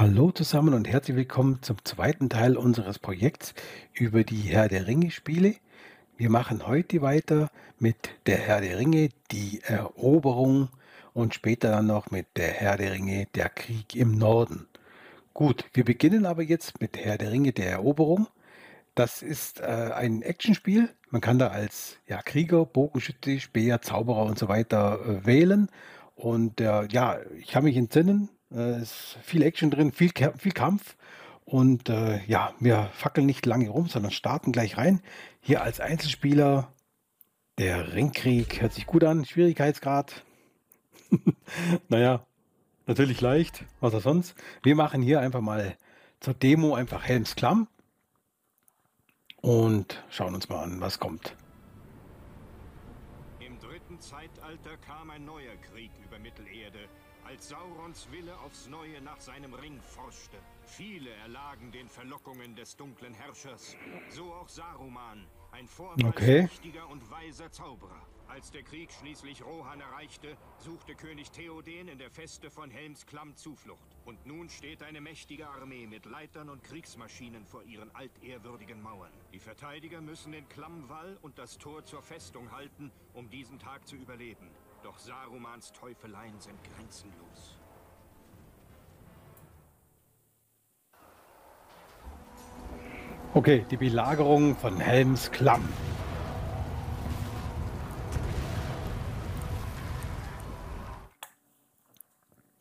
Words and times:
Hallo 0.00 0.30
zusammen 0.30 0.74
und 0.74 0.86
herzlich 0.86 1.16
willkommen 1.16 1.58
zum 1.60 1.84
zweiten 1.84 2.30
Teil 2.30 2.56
unseres 2.56 3.00
Projekts 3.00 3.52
über 3.92 4.22
die 4.22 4.42
Herr 4.42 4.68
der 4.68 4.86
Ringe 4.86 5.10
Spiele. 5.10 5.56
Wir 6.16 6.30
machen 6.30 6.68
heute 6.68 7.02
weiter 7.02 7.50
mit 7.80 7.96
der 8.26 8.36
Herr 8.36 8.60
der 8.60 8.78
Ringe, 8.78 9.08
die 9.32 9.60
Eroberung 9.64 10.68
und 11.14 11.34
später 11.34 11.72
dann 11.72 11.88
noch 11.88 12.12
mit 12.12 12.26
der 12.36 12.46
Herr 12.46 12.76
der 12.76 12.92
Ringe, 12.92 13.26
der 13.34 13.48
Krieg 13.48 13.96
im 13.96 14.16
Norden. 14.16 14.68
Gut, 15.34 15.64
wir 15.72 15.84
beginnen 15.84 16.26
aber 16.26 16.44
jetzt 16.44 16.80
mit 16.80 16.96
Herr 16.96 17.18
der 17.18 17.32
Ringe, 17.32 17.50
der 17.50 17.68
Eroberung. 17.68 18.28
Das 18.94 19.20
ist 19.20 19.58
äh, 19.58 19.64
ein 19.64 20.22
Actionspiel. 20.22 20.90
Man 21.10 21.20
kann 21.20 21.40
da 21.40 21.48
als 21.48 21.98
ja, 22.06 22.22
Krieger, 22.22 22.66
Bogenschütze, 22.66 23.40
Speer, 23.40 23.82
Zauberer 23.82 24.26
und 24.26 24.38
so 24.38 24.46
weiter 24.46 25.00
äh, 25.04 25.26
wählen. 25.26 25.68
Und 26.14 26.60
äh, 26.60 26.86
ja, 26.86 27.18
ich 27.36 27.48
kann 27.48 27.64
mich 27.64 27.76
entsinnen, 27.76 28.28
äh, 28.52 28.82
ist 28.82 29.18
viel 29.22 29.42
Action 29.42 29.70
drin, 29.70 29.92
viel, 29.92 30.10
viel 30.38 30.52
Kampf. 30.52 30.96
Und 31.44 31.88
äh, 31.88 32.22
ja, 32.26 32.52
wir 32.60 32.90
fackeln 32.92 33.26
nicht 33.26 33.46
lange 33.46 33.70
rum, 33.70 33.88
sondern 33.88 34.12
starten 34.12 34.52
gleich 34.52 34.76
rein. 34.76 35.00
Hier 35.40 35.62
als 35.62 35.80
Einzelspieler 35.80 36.72
der 37.56 37.94
Ringkrieg 37.94 38.60
hört 38.60 38.74
sich 38.74 38.86
gut 38.86 39.02
an. 39.02 39.24
Schwierigkeitsgrad. 39.24 40.24
naja, 41.88 42.26
natürlich 42.86 43.20
leicht. 43.20 43.64
Was 43.80 43.94
auch 43.94 44.02
sonst. 44.02 44.34
Wir 44.62 44.76
machen 44.76 45.00
hier 45.02 45.20
einfach 45.20 45.40
mal 45.40 45.76
zur 46.20 46.34
Demo 46.34 46.74
einfach 46.74 47.04
Helms 47.04 47.34
Klamm. 47.34 47.66
Und 49.40 50.04
schauen 50.10 50.34
uns 50.34 50.48
mal 50.48 50.62
an, 50.62 50.80
was 50.80 50.98
kommt. 50.98 51.34
Im 53.40 53.58
dritten 53.58 54.00
Zeitalter 54.00 54.76
kam 54.78 55.10
ein 55.10 55.24
neuer 55.24 55.56
Krieg 55.72 55.92
über 56.04 56.18
Mittelerde 56.18 56.88
als 57.28 57.50
Saurons 57.50 58.10
Wille 58.10 58.34
aufs 58.38 58.68
Neue 58.68 59.02
nach 59.02 59.20
seinem 59.20 59.52
Ring 59.52 59.78
forschte. 59.82 60.38
Viele 60.64 61.10
erlagen 61.10 61.70
den 61.72 61.86
Verlockungen 61.86 62.56
des 62.56 62.74
dunklen 62.74 63.12
Herrschers, 63.12 63.76
so 64.08 64.32
auch 64.32 64.48
Saruman, 64.48 65.26
ein 65.52 65.68
vormals 65.68 66.04
okay. 66.04 66.48
und 66.88 67.10
weiser 67.10 67.50
Zauberer. 67.50 68.00
Als 68.28 68.50
der 68.50 68.62
Krieg 68.62 68.90
schließlich 68.92 69.44
Rohan 69.44 69.80
erreichte, 69.80 70.38
suchte 70.58 70.94
König 70.94 71.30
Theoden 71.30 71.88
in 71.88 71.98
der 71.98 72.10
Feste 72.10 72.50
von 72.50 72.70
Helms 72.70 73.04
Klamm 73.04 73.36
Zuflucht. 73.36 73.96
Und 74.06 74.24
nun 74.24 74.48
steht 74.48 74.82
eine 74.82 75.02
mächtige 75.02 75.48
Armee 75.48 75.86
mit 75.86 76.06
Leitern 76.06 76.48
und 76.48 76.64
Kriegsmaschinen 76.64 77.44
vor 77.44 77.62
ihren 77.64 77.94
altehrwürdigen 77.94 78.80
Mauern. 78.80 79.12
Die 79.34 79.38
Verteidiger 79.38 80.00
müssen 80.00 80.32
den 80.32 80.48
Klammwall 80.48 81.18
und 81.20 81.38
das 81.38 81.58
Tor 81.58 81.84
zur 81.84 82.02
Festung 82.02 82.52
halten, 82.52 82.90
um 83.12 83.28
diesen 83.28 83.58
Tag 83.58 83.86
zu 83.86 83.96
überleben. 83.96 84.48
Doch 84.88 84.98
Sarumans 84.98 85.70
Teufeleien 85.72 86.40
sind 86.40 86.56
grenzenlos. 86.64 87.58
Okay, 93.34 93.66
die 93.70 93.76
Belagerung 93.76 94.56
von 94.56 94.80
Helms 94.80 95.30
Klamm. 95.30 95.68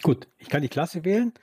Gut, 0.03 0.28
ich 0.38 0.50
kann 0.50 0.62
die 0.62 0.67
Klasse 0.67 1.06
wählen, 1.06 1.34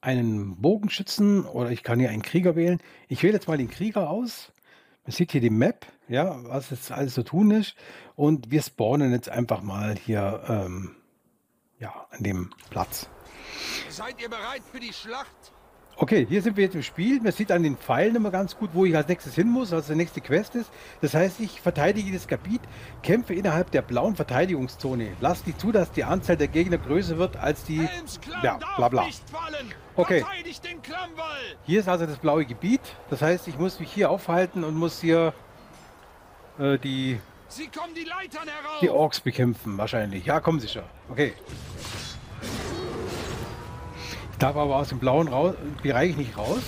einen 0.00 0.56
Bogenschützen 0.56 1.44
oder 1.44 1.70
ich 1.70 1.82
kann 1.82 2.00
hier 2.00 2.08
einen 2.08 2.22
Krieger 2.22 2.56
wählen. 2.56 2.80
Ich 3.08 3.22
wähle 3.22 3.34
jetzt 3.34 3.46
mal 3.46 3.58
den 3.58 3.68
Krieger 3.68 4.08
aus. 4.08 4.54
Man 5.10 5.16
sieht 5.16 5.32
hier 5.32 5.40
die 5.40 5.50
Map, 5.50 5.86
ja, 6.06 6.36
was 6.44 6.70
jetzt 6.70 6.92
alles 6.92 7.14
zu 7.14 7.24
tun 7.24 7.50
ist. 7.50 7.74
Und 8.14 8.52
wir 8.52 8.62
spawnen 8.62 9.10
jetzt 9.10 9.28
einfach 9.28 9.60
mal 9.60 9.96
hier 9.96 10.40
ähm, 10.46 10.94
ja, 11.80 12.06
an 12.10 12.22
dem 12.22 12.50
Platz. 12.70 13.08
Seid 13.88 14.22
ihr 14.22 14.28
bereit 14.28 14.62
für 14.70 14.78
die 14.78 14.92
Schlacht? 14.92 15.50
Okay, 16.02 16.26
hier 16.26 16.40
sind 16.40 16.56
wir 16.56 16.64
jetzt 16.64 16.74
im 16.74 16.82
Spiel. 16.82 17.20
Man 17.20 17.30
sieht 17.30 17.52
an 17.52 17.62
den 17.62 17.76
Pfeilen 17.76 18.16
immer 18.16 18.30
ganz 18.30 18.56
gut, 18.56 18.70
wo 18.72 18.86
ich 18.86 18.96
als 18.96 19.06
nächstes 19.06 19.34
hin 19.34 19.48
muss, 19.50 19.70
was 19.70 19.86
die 19.86 19.94
nächste 19.94 20.22
Quest 20.22 20.54
ist. 20.54 20.70
Das 21.02 21.12
heißt, 21.12 21.40
ich 21.40 21.60
verteidige 21.60 22.10
das 22.10 22.26
Gebiet, 22.26 22.62
kämpfe 23.02 23.34
innerhalb 23.34 23.70
der 23.70 23.82
blauen 23.82 24.16
Verteidigungszone. 24.16 25.08
Lass 25.20 25.44
nicht 25.44 25.60
zu, 25.60 25.72
dass 25.72 25.92
die 25.92 26.04
Anzahl 26.04 26.38
der 26.38 26.48
Gegner 26.48 26.78
größer 26.78 27.18
wird 27.18 27.36
als 27.36 27.64
die... 27.64 27.86
Ja, 28.42 28.58
bla 28.78 28.88
bla. 28.88 29.08
Okay. 29.94 30.24
Hier 31.66 31.80
ist 31.80 31.88
also 31.88 32.06
das 32.06 32.16
blaue 32.16 32.46
Gebiet. 32.46 32.80
Das 33.10 33.20
heißt, 33.20 33.46
ich 33.46 33.58
muss 33.58 33.78
mich 33.78 33.92
hier 33.92 34.10
aufhalten 34.10 34.64
und 34.64 34.76
muss 34.76 35.02
hier 35.02 35.34
äh, 36.58 36.78
die... 36.78 37.20
Sie 37.48 37.68
die! 37.94 38.06
Die 38.80 38.88
Orks 38.88 39.20
bekämpfen, 39.20 39.76
wahrscheinlich. 39.76 40.24
Ja, 40.24 40.40
kommen 40.40 40.60
sicher. 40.60 40.84
Okay 41.10 41.34
darf 44.50 44.56
aber 44.56 44.76
aus 44.76 44.88
dem 44.88 44.98
blauen 44.98 45.28
raus, 45.28 45.54
Bereich 45.82 46.16
nicht 46.16 46.36
raus. 46.36 46.62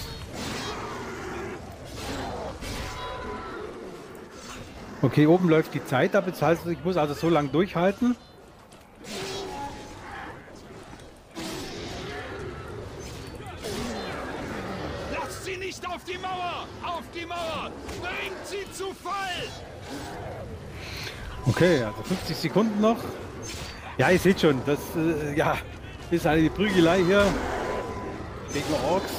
Okay, 5.01 5.27
oben 5.27 5.49
läuft 5.49 5.75
die 5.75 5.85
Zeit 5.85 6.15
ab. 6.15 6.27
Jetzt 6.27 6.43
heißt 6.43 6.67
ich 6.67 6.85
muss 6.85 6.97
also 6.97 7.15
so 7.15 7.29
lange 7.29 7.49
durchhalten. 7.49 8.15
Lasst 15.13 15.45
sie 15.45 15.57
nicht 15.57 15.85
auf 15.89 16.05
die 16.05 16.19
Mauer! 16.19 16.67
Auf 16.85 17.03
die 17.13 17.27
Mauer! 17.27 17.73
Bringt 18.01 18.47
sie 18.47 18.71
zu 18.73 18.95
Fall! 18.95 19.49
Okay, 21.47 21.83
also 21.83 22.03
50 22.03 22.37
Sekunden 22.37 22.81
noch. 22.81 22.99
Ja, 23.99 24.11
ihr 24.11 24.19
seht 24.19 24.41
schon, 24.41 24.63
das 24.65 24.79
äh, 24.97 25.37
ja, 25.37 25.59
ist 26.13 26.27
eine 26.27 26.49
Prügelei 26.49 27.03
hier 27.05 27.27
gegen 28.53 28.75
Orks. 28.91 29.13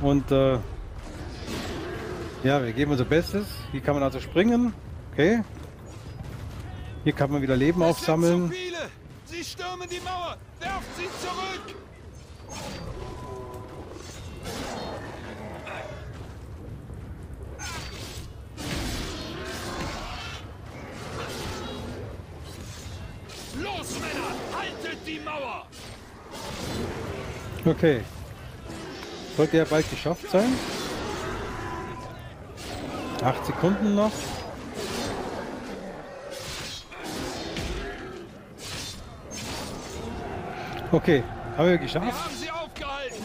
Und 0.00 0.30
äh, 0.30 0.58
ja, 2.42 2.62
wir 2.62 2.72
geben 2.72 2.90
unser 2.92 3.04
Bestes. 3.04 3.46
Hier 3.70 3.80
kann 3.80 3.94
man 3.94 4.02
also 4.02 4.20
springen. 4.20 4.74
Okay. 5.12 5.42
Hier 7.04 7.12
kann 7.12 7.30
man 7.30 7.42
wieder 7.42 7.56
Leben 7.56 7.82
aufsammeln. 7.82 8.52
Sie 9.24 9.44
stürmen 9.44 9.88
die 9.88 10.00
Mauer. 10.00 10.36
Werft 10.60 10.96
sie 10.96 11.08
zurück. 11.20 11.76
Los, 23.62 24.00
Männer! 24.00 24.34
Haltet 24.56 24.98
die 25.06 25.20
Mauer! 25.20 25.66
Okay. 27.64 28.00
Sollte 29.36 29.56
ja 29.56 29.64
bald 29.64 29.88
geschafft 29.88 30.28
sein. 30.30 30.52
Acht 33.22 33.46
Sekunden 33.46 33.94
noch. 33.94 34.10
Okay, 40.90 41.22
haben 41.56 41.68
wir 41.68 41.78
geschafft. 41.78 42.06
Wir 42.06 42.12
haben 42.12 42.34
sie 42.34 42.50
aufgehalten. 42.50 43.16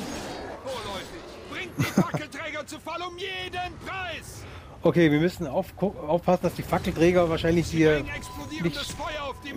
Vorläufig. 0.64 1.22
Bringt 1.52 1.78
die 1.78 1.84
Fackelträger 1.84 2.66
zu 2.66 2.80
Fall 2.80 3.02
um 3.02 3.18
jeden 3.18 3.78
Preis. 3.86 4.44
Okay, 4.84 5.12
wir 5.12 5.20
müssen 5.20 5.48
auf, 5.48 5.74
aufpassen, 5.82 6.44
dass 6.44 6.54
die 6.54 6.64
Fackelträger 6.64 7.30
wahrscheinlich 7.30 7.68
hier 7.68 8.06
nicht... 8.62 8.78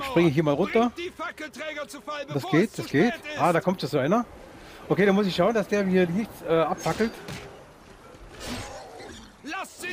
Springe 0.07 0.29
ich 0.29 0.35
hier 0.35 0.43
mal 0.43 0.55
runter. 0.55 0.91
Das 2.33 2.49
geht, 2.51 2.79
das 2.79 2.87
geht. 2.87 3.13
Ah, 3.39 3.53
da 3.53 3.61
kommt 3.61 3.83
jetzt 3.83 3.93
so 3.93 3.99
einer. 3.99 4.25
Okay, 4.89 5.07
dann 5.07 5.15
muss 5.15 5.27
ich 5.27 5.37
schauen, 5.37 5.55
dass 5.55 5.69
der 5.69 5.85
hier 5.87 6.07
nichts 6.09 6.43
äh, 6.43 6.53
abfackelt. 6.53 7.13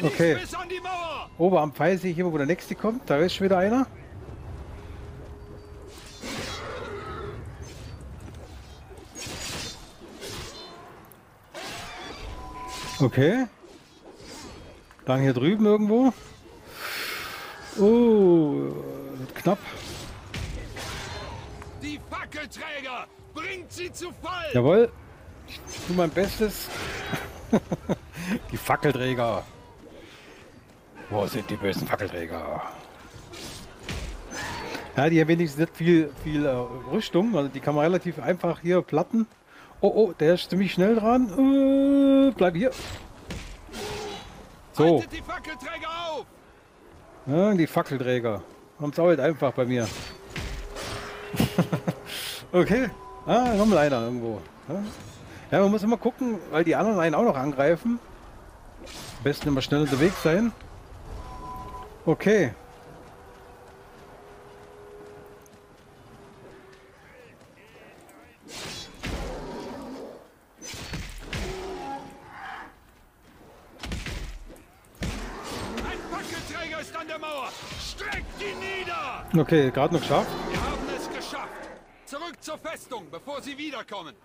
Okay. 0.01 0.37
Ober 1.37 1.61
am 1.61 1.73
Pfeil 1.73 1.97
sehe 1.97 2.11
ich 2.11 2.19
immer, 2.19 2.31
wo 2.31 2.37
der 2.37 2.45
nächste 2.45 2.75
kommt. 2.75 3.09
Da 3.09 3.17
ist 3.17 3.35
schon 3.35 3.45
wieder 3.45 3.57
einer. 3.57 3.87
Okay. 12.99 13.45
Dann 15.05 15.21
hier 15.21 15.33
drüben 15.33 15.65
irgendwo. 15.65 16.13
Oh, 17.79 18.73
knapp. 19.35 19.59
Die 21.81 21.99
Fackelträger 22.09 23.05
Bringt 23.37 23.71
sie 23.71 23.91
zu 23.91 24.11
Fall! 24.11 24.49
Jawohl. 24.51 24.89
Ich 25.47 25.59
tue 25.85 25.95
mein 25.95 26.09
Bestes. 26.09 26.67
die 28.51 28.57
Fackelträger. 28.57 29.43
Wo 31.11 31.27
sind 31.27 31.47
die 31.47 31.55
bösen 31.55 31.87
Fackelträger? 31.87 32.63
Ja, 34.95 35.09
die 35.09 35.21
haben 35.21 35.27
wenigstens 35.27 35.59
nicht 35.59 35.77
viel, 35.77 36.11
viel 36.23 36.45
äh, 36.47 36.49
Rüstung. 36.91 37.37
Also 37.37 37.49
die 37.49 37.59
kann 37.59 37.75
man 37.75 37.83
relativ 37.83 38.19
einfach 38.19 38.59
hier 38.59 38.81
platten. 38.81 39.27
Oh, 39.81 39.91
oh, 39.93 40.13
der 40.19 40.33
ist 40.33 40.49
ziemlich 40.49 40.73
schnell 40.73 40.95
dran. 40.95 41.29
Äh, 41.29 42.31
bleib 42.35 42.55
hier. 42.55 42.71
So. 44.73 45.03
die 45.11 45.21
Fackelträger 45.21 45.89
auf! 46.09 46.25
Ja, 47.27 47.53
die 47.53 47.67
Fackelträger. 47.67 48.41
Haben 48.79 48.91
es 48.91 48.99
auch 48.99 49.05
halt 49.05 49.19
einfach 49.19 49.53
bei 49.53 49.65
mir. 49.65 49.87
okay. 52.51 52.89
Ah, 53.27 53.53
nochmal 53.55 53.79
einer 53.79 54.03
irgendwo. 54.03 54.39
Ja, 55.51 55.59
man 55.59 55.69
muss 55.69 55.83
immer 55.83 55.97
gucken, 55.97 56.37
weil 56.49 56.63
die 56.63 56.77
anderen 56.77 56.97
einen 56.97 57.13
auch 57.13 57.25
noch 57.25 57.35
angreifen. 57.35 57.99
Am 59.17 59.23
besten 59.23 59.49
immer 59.49 59.61
schnell 59.61 59.81
unterwegs 59.81 60.23
sein. 60.23 60.53
Okay. 62.05 62.53
Ein 75.83 75.99
Fackelträger 76.09 76.79
ist 76.79 76.95
an 76.95 77.07
der 77.09 77.19
Mauer. 77.19 77.49
Streckt 77.77 78.41
ihn 78.41 78.57
nieder! 78.59 79.25
Okay, 79.37 79.69
gerade 79.71 79.93
noch 79.93 80.01
geschafft. 80.01 80.29
Festung, 82.97 83.07
bevor 83.11 83.41
sie 83.41 83.57
wiederkommen. 83.57 84.15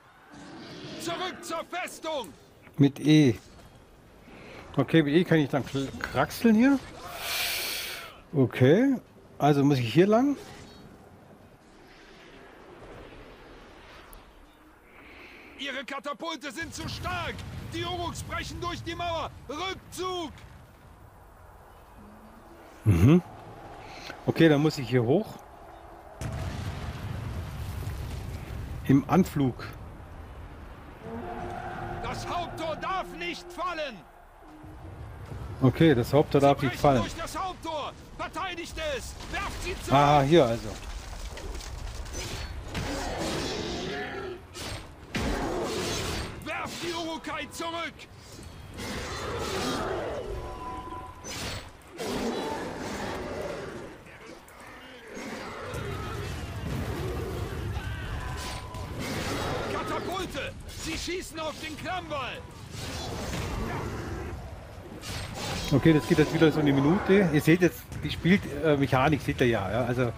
Zurück 1.00 1.36
zur 1.42 1.64
Festung! 1.64 2.32
Mit 2.78 3.00
E. 3.00 3.34
Okay, 4.76 5.02
mit 5.02 5.14
E 5.14 5.24
kann 5.24 5.38
ich 5.38 5.50
dann 5.50 5.64
kraxeln 5.98 6.54
hier. 6.54 6.78
Okay. 8.32 8.96
Also 9.38 9.64
muss 9.64 9.78
ich 9.78 9.92
hier 9.92 10.06
lang. 10.06 10.36
Ihre 15.58 15.84
Katapulte 15.84 16.50
sind 16.50 16.74
zu 16.74 16.88
stark. 16.88 17.34
Die 17.74 17.84
Uruks 17.84 18.22
brechen 18.22 18.60
durch 18.60 18.82
die 18.82 18.94
Mauer. 18.94 19.30
Rückzug! 19.48 20.32
Okay, 24.26 24.48
dann 24.48 24.60
muss 24.60 24.78
ich 24.78 24.88
hier 24.88 25.04
hoch. 25.04 25.38
Im 28.92 29.08
Anflug. 29.08 29.54
Das 32.02 32.28
Haupttor 32.28 32.76
darf 32.76 33.06
nicht 33.18 33.50
fallen! 33.50 33.96
Okay, 35.62 35.94
das 35.94 36.12
Haupttor 36.12 36.42
darf 36.42 36.60
nicht 36.60 36.76
fallen. 36.76 37.02
das 37.16 37.38
Haupttor! 37.38 37.94
Verteidigt 38.18 38.74
es! 38.94 39.14
Werft 39.32 39.62
sie 39.62 39.74
zurück! 39.82 39.92
Ah, 39.94 40.20
hier 40.20 40.44
also. 40.44 40.68
Werft 46.44 46.82
die 46.82 46.92
Urukai 46.92 47.48
zurück! 47.50 47.94
Sie 60.84 60.98
schießen 60.98 61.38
auf 61.38 61.54
den 61.60 61.76
Klammwall! 61.76 62.38
Okay, 65.70 65.92
das 65.92 66.06
geht 66.08 66.18
jetzt 66.18 66.34
wieder 66.34 66.50
so 66.50 66.58
eine 66.58 66.72
Minute. 66.72 67.28
Ihr 67.32 67.40
seht 67.40 67.62
jetzt, 67.62 67.82
die 68.02 68.10
spielt 68.10 68.42
äh, 68.64 68.76
seht 69.18 69.40
ihr 69.40 69.46
ja. 69.46 69.70
ja. 69.70 69.84
Also 69.84 70.12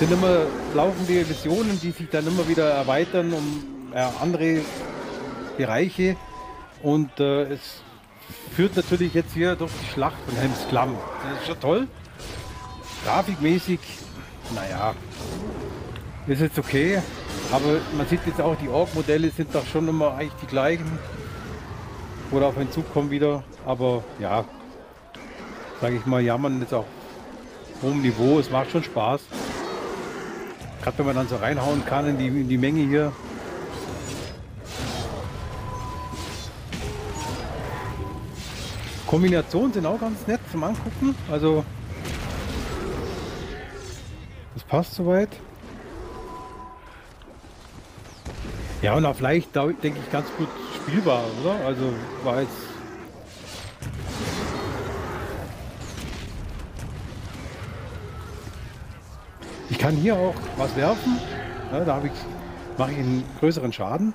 sind 0.00 0.10
immer 0.10 0.46
laufende 0.74 1.24
Missionen, 1.24 1.78
die 1.80 1.92
sich 1.92 2.10
dann 2.10 2.26
immer 2.26 2.48
wieder 2.48 2.68
erweitern 2.68 3.32
um 3.32 3.92
äh, 3.94 4.04
andere 4.20 4.62
Bereiche. 5.56 6.16
Und 6.82 7.20
äh, 7.20 7.52
es 7.52 7.82
führt 8.56 8.74
natürlich 8.76 9.14
jetzt 9.14 9.34
hier 9.34 9.54
durch 9.54 9.70
die 9.82 9.92
Schlacht 9.92 10.16
von 10.26 10.36
Helms 10.36 10.66
Klamm. 10.68 10.96
Das 11.22 11.40
ist 11.40 11.46
schon 11.46 11.60
toll. 11.60 11.88
Grafikmäßig, 13.04 13.78
naja, 14.54 14.94
ist 16.26 16.40
jetzt 16.40 16.58
okay. 16.58 17.00
Aber 17.52 17.80
man 17.96 18.06
sieht 18.06 18.20
jetzt 18.26 18.40
auch, 18.40 18.54
die 18.56 18.68
Org-Modelle 18.68 19.30
sind 19.30 19.52
doch 19.54 19.66
schon 19.66 19.88
immer 19.88 20.14
eigentlich 20.14 20.40
die 20.42 20.46
gleichen 20.46 20.98
oder 22.30 22.46
auf 22.46 22.56
einen 22.56 22.70
Zug 22.70 22.92
kommen 22.92 23.10
wieder. 23.10 23.42
Aber 23.66 24.04
ja, 24.20 24.44
sage 25.80 25.96
ich 25.96 26.06
mal, 26.06 26.20
jammern 26.20 26.60
jetzt 26.60 26.72
auch 26.72 26.86
hohem 27.82 28.02
Niveau. 28.02 28.38
Es 28.38 28.50
macht 28.50 28.70
schon 28.70 28.84
Spaß. 28.84 29.22
Gerade 30.82 30.98
wenn 30.98 31.06
man 31.06 31.16
dann 31.16 31.28
so 31.28 31.36
reinhauen 31.36 31.84
kann 31.84 32.08
in 32.08 32.18
die, 32.18 32.28
in 32.28 32.48
die 32.48 32.56
Menge 32.56 32.86
hier. 32.86 33.12
Kombinationen 39.08 39.72
sind 39.72 39.86
auch 39.86 39.98
ganz 39.98 40.24
nett 40.28 40.40
zum 40.52 40.62
Angucken. 40.62 41.16
Also 41.28 41.64
das 44.54 44.62
passt 44.62 44.94
soweit. 44.94 45.30
Ja, 48.82 48.94
und 48.94 49.04
auf 49.04 49.20
leicht, 49.20 49.54
denke 49.54 49.98
ich, 50.02 50.10
ganz 50.10 50.26
gut 50.38 50.48
spielbar, 50.74 51.22
oder? 51.42 51.66
Also 51.66 51.92
war 52.24 52.40
jetzt. 52.40 52.56
Ich 59.68 59.78
kann 59.78 59.94
hier 59.94 60.16
auch 60.16 60.34
was 60.56 60.74
werfen. 60.76 61.20
Ja, 61.70 61.84
da 61.84 61.94
habe 61.96 62.06
ich, 62.06 62.12
mache 62.78 62.92
ich 62.92 62.98
einen 62.98 63.24
größeren 63.38 63.72
Schaden. 63.72 64.14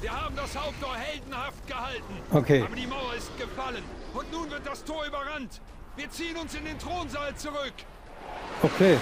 Wir 0.00 0.10
haben 0.10 0.34
das 0.34 0.56
Haupttor 0.56 0.94
heldenhaft 0.96 1.66
gehalten. 1.66 2.14
Okay. 2.32 2.62
Aber 2.62 2.74
die 2.74 2.86
Mauer 2.86 3.14
ist 3.16 3.30
gefallen. 3.38 3.82
Und 4.14 4.32
nun 4.32 4.50
wird 4.50 4.66
das 4.66 4.82
Tor 4.82 5.04
überrannt. 5.06 5.60
Wir 5.96 6.10
ziehen 6.10 6.36
uns 6.36 6.54
in 6.54 6.64
den 6.64 6.78
Thronsaal 6.78 7.34
zurück. 7.36 7.74
Okay. 8.62 8.96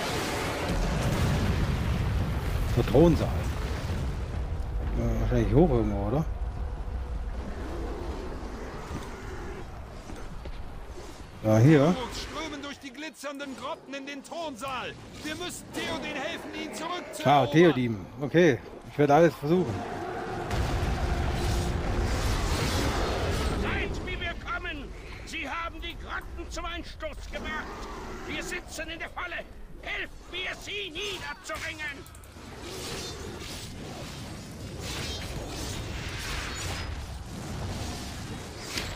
Der 2.77 2.87
Thronsaal. 2.87 3.29
Äh, 4.99 5.21
wahrscheinlich 5.21 5.55
hoch 5.55 5.71
irgendwo, 5.71 6.09
oder? 6.09 6.25
Ja, 11.45 11.59
hier. 11.59 11.95
Strömen 12.15 12.63
durch 12.63 12.79
die 12.81 12.91
glitzernden 12.91 13.57
Grotten 13.57 13.95
in 13.95 14.07
den 14.07 14.25
Thronsaal. 14.25 14.93
Wir 15.23 15.37
müssen 15.37 15.65
Theoden 15.73 16.05
helfen, 16.05 16.51
ihn 16.55 16.75
zurückzuerobern. 16.75 17.49
Ah, 17.49 17.53
Theodim. 17.53 18.07
Okay. 18.21 18.59
Ich 18.91 18.99
werde 18.99 19.15
alles 19.15 19.35
versuchen. 19.35 19.75
Seid 23.63 24.07
wie 24.07 24.21
wir 24.21 24.35
kommen! 24.51 24.89
Sie 25.27 25.49
haben 25.49 25.81
die 25.81 25.97
Grotten 25.97 26.51
zum 26.51 26.65
Einsturz 26.65 27.27
gebracht! 27.31 27.67
Wir 28.27 28.43
sitzen 28.43 28.89
in 28.89 28.99
der 28.99 29.11
Falle! 29.11 29.45
Helft 29.83 30.33
mir, 30.33 30.55
sie 30.61 30.91
niederzuringen! 30.91 32.24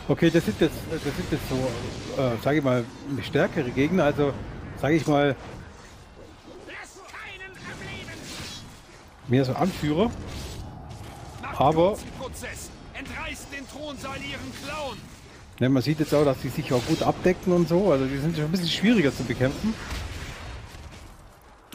Okay, 0.09 0.31
das 0.31 0.43
sind 0.43 0.59
jetzt, 0.59 0.75
das 0.91 1.03
sind 1.03 1.31
jetzt 1.31 1.49
so, 1.49 2.19
äh, 2.19 2.35
sage 2.43 2.57
ich 2.57 2.63
mal, 2.63 2.83
stärkere 3.21 3.69
Gegner. 3.69 4.05
Also, 4.05 4.33
sage 4.81 4.95
ich 4.95 5.05
mal, 5.05 5.35
mehr 9.27 9.45
so 9.45 9.53
Anführer. 9.53 10.09
Aber-. 11.55 11.95
Ne, 15.59 15.69
man 15.69 15.83
sieht 15.83 15.99
jetzt 15.99 16.15
auch, 16.15 16.25
dass 16.25 16.39
die 16.41 16.49
sich 16.49 16.73
auch 16.73 16.83
gut 16.87 17.03
abdecken 17.03 17.53
und 17.53 17.69
so. 17.69 17.91
Also, 17.91 18.05
die 18.05 18.17
sind 18.17 18.35
schon 18.35 18.45
ein 18.45 18.51
bisschen 18.51 18.69
schwieriger 18.69 19.15
zu 19.15 19.23
bekämpfen. 19.23 19.75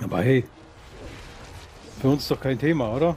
Aber 0.03 0.23
hey, 0.23 0.45
für 2.04 2.11
uns 2.11 2.28
doch 2.28 2.38
kein 2.38 2.58
Thema, 2.58 2.92
oder? 2.92 3.16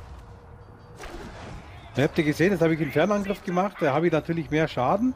Habt 1.97 2.17
ihr 2.19 2.23
gesehen, 2.23 2.51
das 2.51 2.61
habe 2.61 2.73
ich 2.73 2.79
im 2.79 2.89
Fernangriff 2.89 3.43
gemacht. 3.43 3.75
Da 3.81 3.93
habe 3.93 4.07
ich 4.07 4.13
natürlich 4.13 4.49
mehr 4.49 4.65
Schaden. 4.69 5.13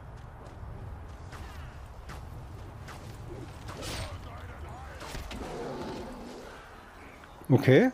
Okay. 7.48 7.90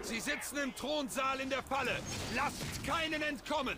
Sie 0.00 0.18
sitzen 0.18 0.56
im 0.64 0.74
Thronsaal 0.74 1.40
in 1.40 1.50
der 1.50 1.62
Falle. 1.62 1.90
Lasst 2.34 2.86
keinen 2.86 3.20
entkommen. 3.20 3.76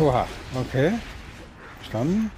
Oha, 0.00 0.26
okay. 0.54 0.92
Verstanden. 1.78 2.30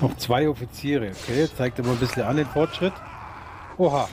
Noch 0.00 0.16
zwei 0.18 0.48
Offiziere. 0.48 1.10
Okay, 1.10 1.48
zeigt 1.56 1.80
aber 1.80 1.90
ein 1.90 1.98
bisschen 1.98 2.22
an 2.22 2.36
den 2.36 2.46
Fortschritt. 2.46 2.92
Oha, 3.76 4.08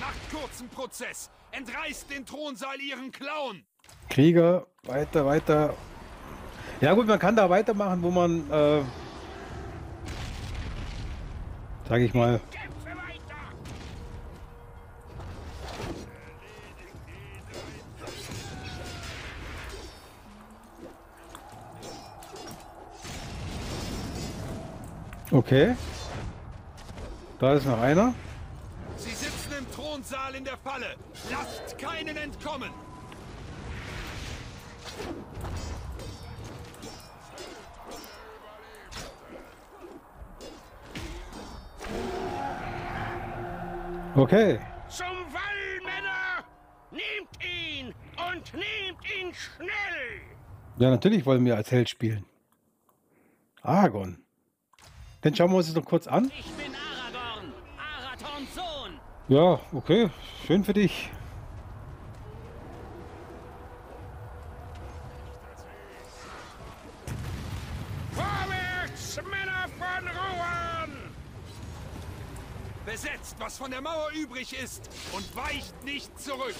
Macht 0.00 0.30
kurzen 0.32 0.68
Prozess. 0.68 1.30
Entreißt 1.52 2.10
den 2.10 2.26
Thronsaal 2.26 2.80
ihren 2.80 3.12
Klauen. 3.12 3.64
Krieger, 4.08 4.66
weiter, 4.84 5.26
weiter. 5.26 5.74
Ja 6.80 6.94
gut, 6.94 7.06
man 7.06 7.18
kann 7.18 7.36
da 7.36 7.48
weitermachen, 7.48 8.02
wo 8.02 8.10
man 8.10 8.50
äh, 8.50 8.82
sage 11.88 12.04
ich 12.04 12.14
mal, 12.14 12.40
okay. 25.38 25.76
Da 27.38 27.54
ist 27.54 27.66
noch 27.66 27.80
einer. 27.80 28.14
Sie 28.96 29.10
sitzen 29.10 29.52
im 29.58 29.70
Thronsaal 29.72 30.34
in 30.34 30.44
der 30.44 30.56
Falle. 30.58 30.96
Lasst 31.30 31.78
keinen 31.78 32.16
entkommen. 32.16 32.70
Okay. 44.16 44.58
Zum 44.88 45.06
Wall, 45.06 45.80
Männer! 45.84 46.44
Nehmt 46.90 47.38
ihn 47.44 47.94
und 48.16 48.52
nehmt 48.52 48.98
ihn 49.16 49.32
schnell! 49.32 49.68
Ja, 50.78 50.90
natürlich 50.90 51.24
wollen 51.24 51.44
wir 51.44 51.54
als 51.54 51.70
Held 51.70 51.88
spielen. 51.88 52.24
Aragorn. 53.62 54.27
Dann 55.28 55.36
schauen 55.36 55.50
wir 55.50 55.58
uns 55.58 55.66
das 55.66 55.76
noch 55.76 55.84
kurz 55.84 56.06
an. 56.06 56.32
Ich 56.38 56.50
bin 56.52 56.74
Aragorn, 56.74 57.52
Arathorns 57.76 58.54
Sohn. 58.54 58.98
Ja, 59.28 59.60
okay. 59.74 60.08
Schön 60.46 60.64
für 60.64 60.72
dich. 60.72 61.10
Vorwärts, 68.12 69.16
Männer 69.16 69.68
von 69.76 70.08
Rohan! 70.08 70.92
Besetzt, 72.86 73.36
was 73.38 73.58
von 73.58 73.70
der 73.70 73.82
Mauer 73.82 74.08
übrig 74.14 74.58
ist 74.58 74.88
und 75.12 75.36
weicht 75.36 75.84
nicht 75.84 76.18
zurück. 76.18 76.54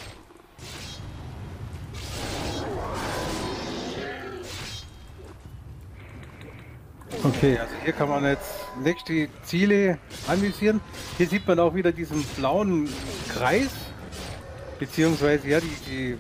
Okay, 7.29 7.59
also 7.59 7.75
hier 7.85 7.93
kann 7.93 8.09
man 8.09 8.25
jetzt 8.25 8.55
nächste 8.83 9.29
Ziele 9.43 9.99
anvisieren. 10.27 10.81
Hier 11.19 11.27
sieht 11.27 11.47
man 11.47 11.59
auch 11.61 11.75
wieder 11.75 11.93
diesen 11.93 12.23
blauen 12.37 12.89
Kreis, 13.29 13.69
beziehungsweise 14.79 15.47
ja, 15.47 15.61
die, 15.61 15.77
die 15.91 16.19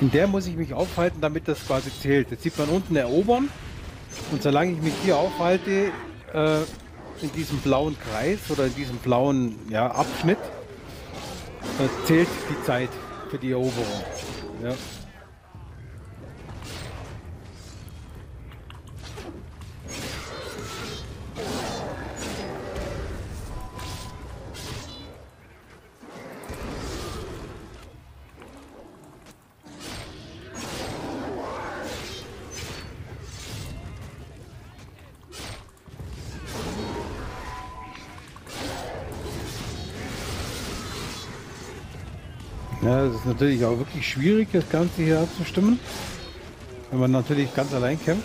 in 0.00 0.10
der 0.12 0.28
muss 0.28 0.46
ich 0.46 0.54
mich 0.54 0.72
aufhalten, 0.72 1.20
damit 1.20 1.48
das 1.48 1.66
quasi 1.66 1.90
zählt. 2.00 2.30
Jetzt 2.30 2.44
sieht 2.44 2.56
man 2.58 2.68
unten 2.68 2.94
erobern 2.94 3.48
und 4.30 4.42
solange 4.42 4.72
ich 4.72 4.80
mich 4.80 4.94
hier 5.04 5.16
aufhalte, 5.16 5.90
äh, 6.32 6.58
in 7.22 7.32
diesem 7.34 7.58
blauen 7.58 7.96
Kreis 7.98 8.38
oder 8.50 8.66
in 8.66 8.74
diesem 8.76 8.98
blauen 8.98 9.58
ja, 9.68 9.90
Abschnitt, 9.90 10.38
äh, 11.80 12.06
zählt 12.06 12.28
die 12.50 12.66
Zeit 12.66 12.90
für 13.30 13.38
die 13.38 13.50
Eroberung. 13.50 14.04
Ja. 14.62 14.74
Ist 43.24 43.32
natürlich 43.32 43.64
auch 43.64 43.78
wirklich 43.78 44.06
schwierig, 44.06 44.48
das 44.52 44.68
Ganze 44.68 45.02
hier 45.02 45.20
abzustimmen. 45.20 45.80
Wenn 46.90 47.00
man 47.00 47.10
natürlich 47.10 47.54
ganz 47.54 47.72
allein 47.72 47.98
kämpft. 48.02 48.24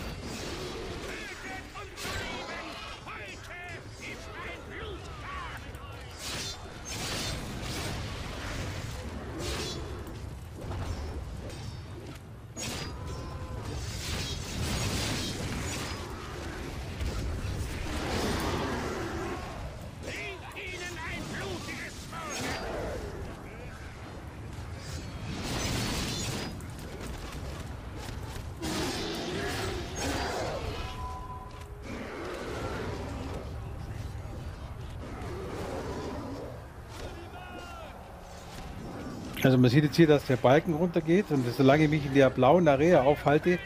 Also 39.50 39.58
man 39.58 39.72
sieht 39.72 39.84
jetzt 39.84 39.96
hier, 39.96 40.06
dass 40.06 40.28
der 40.28 40.36
Balken 40.36 40.76
runtergeht 40.76 41.32
und 41.32 41.44
solange 41.58 41.86
ich 41.86 41.90
mich 41.90 42.06
in 42.06 42.14
der 42.14 42.30
blauen 42.30 42.68
Area 42.68 43.02
aufhalte, 43.02 43.58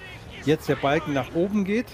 jetzt 0.45 0.69
der 0.69 0.77
Balken 0.77 1.11
nach 1.11 1.35
oben 1.35 1.65
geht. 1.65 1.87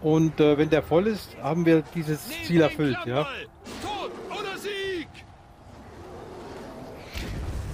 Und 0.00 0.38
äh, 0.38 0.56
wenn 0.56 0.70
der 0.70 0.80
voll 0.84 1.08
ist, 1.08 1.36
haben 1.42 1.66
wir 1.66 1.82
dieses 1.92 2.28
Nehmt 2.28 2.44
Ziel 2.44 2.60
erfüllt. 2.60 2.96
Ja? 3.04 3.26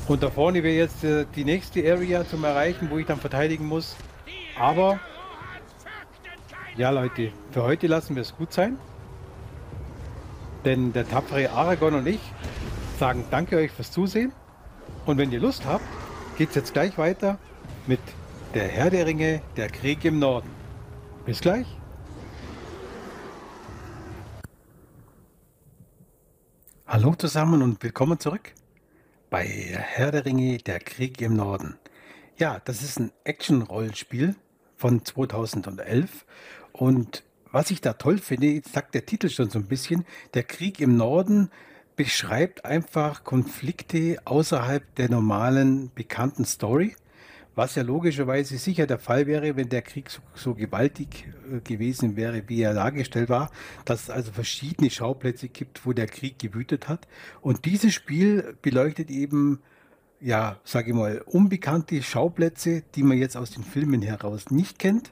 Und 0.09 0.23
da 0.23 0.31
vorne 0.31 0.63
wäre 0.63 0.75
jetzt 0.75 1.05
äh, 1.05 1.27
die 1.37 1.45
nächste 1.45 1.81
Area 1.81 2.27
zum 2.27 2.45
Erreichen, 2.45 2.89
wo 2.91 2.97
ich 2.97 3.05
dann 3.05 3.19
verteidigen 3.19 3.67
muss. 3.67 3.95
Aber- 4.59 5.01
Ja 6.79 6.89
Leute, 6.89 7.31
für 7.51 7.63
heute 7.63 7.89
lassen 7.89 8.15
wir 8.15 8.23
es 8.23 8.35
gut 8.35 8.55
sein. 8.55 8.79
Denn 10.65 10.95
der 10.95 11.07
tapfere 11.07 11.51
Aragorn 11.51 11.93
und 11.97 12.07
ich 12.07 12.21
sagen 12.99 13.27
danke 13.31 13.59
euch 13.59 13.71
fürs 13.71 13.91
Zusehen. 13.91 14.33
Und 15.05 15.19
wenn 15.19 15.33
ihr 15.33 15.41
Lust 15.41 15.65
habt, 15.65 15.85
geht 16.39 16.51
es 16.51 16.55
jetzt 16.55 16.73
gleich 16.73 16.97
weiter 16.97 17.39
mit 17.89 18.01
der 18.55 18.69
Herr 18.69 18.89
der 18.89 19.05
Ringe, 19.05 19.43
der 19.57 19.69
Krieg 19.69 20.05
im 20.05 20.21
Norden. 20.21 20.49
Bis 21.27 21.41
gleich. 21.41 21.67
Hallo 26.87 27.15
zusammen 27.17 27.63
und 27.63 27.83
willkommen 27.83 28.21
zurück 28.21 28.53
bei 29.29 29.45
Herr 29.45 30.13
der 30.13 30.25
Ringe, 30.25 30.59
der 30.59 30.79
Krieg 30.79 31.21
im 31.21 31.35
Norden. 31.35 31.79
Ja, 32.37 32.61
das 32.65 32.83
ist 32.83 33.01
ein 33.01 33.11
Action-Rollenspiel 33.25 34.37
von 34.77 35.05
2011 35.05 36.25
und 36.73 37.25
was 37.51 37.71
ich 37.71 37.81
da 37.81 37.95
toll 37.95 38.19
finde, 38.19 38.63
sagt 38.71 38.95
der 38.95 39.05
Titel 39.05 39.31
schon 39.31 39.51
so 39.51 39.59
ein 39.59 39.67
bisschen, 39.67 40.05
der 40.35 40.43
Krieg 40.43 40.81
im 40.81 40.97
Norden 40.97 41.51
beschreibt 41.97 42.65
einfach 42.65 43.25
Konflikte 43.25 44.19
außerhalb 44.25 44.95
der 44.97 45.11
normalen 45.11 45.91
bekannten 45.95 46.45
Story, 46.45 46.97
was 47.55 47.75
ja 47.75 47.83
logischerweise 47.83 48.57
sicher 48.57 48.87
der 48.87 48.99
Fall 48.99 49.27
wäre, 49.27 49.57
wenn 49.57 49.69
der 49.69 49.83
Krieg 49.83 50.11
so, 50.11 50.21
so 50.35 50.55
gewaltig 50.55 51.29
äh, 51.51 51.61
gewesen 51.61 52.17
wäre, 52.17 52.49
wie 52.49 52.63
er 52.63 52.75
dargestellt 52.75 53.29
war, 53.29 53.51
dass 53.85 54.05
es 54.05 54.11
also 54.11 54.33
verschiedene 54.33 54.91
Schauplätze 54.91 55.49
gibt, 55.49 55.85
wo 55.85 55.93
der 55.93 56.07
Krieg 56.07 56.39
gewütet 56.39 56.89
hat. 56.89 57.07
Und 57.41 57.65
dieses 57.67 57.93
Spiel 57.93 58.57
beleuchtet 58.63 59.11
eben 59.11 59.61
ja, 60.23 60.57
sage 60.63 60.91
ich 60.91 60.97
mal, 60.97 61.21
unbekannte 61.27 62.01
Schauplätze, 62.01 62.85
die 62.95 63.03
man 63.03 63.19
jetzt 63.19 63.37
aus 63.37 63.51
den 63.51 63.65
Filmen 63.65 64.03
heraus 64.03 64.51
nicht 64.51 64.79
kennt. 64.79 65.11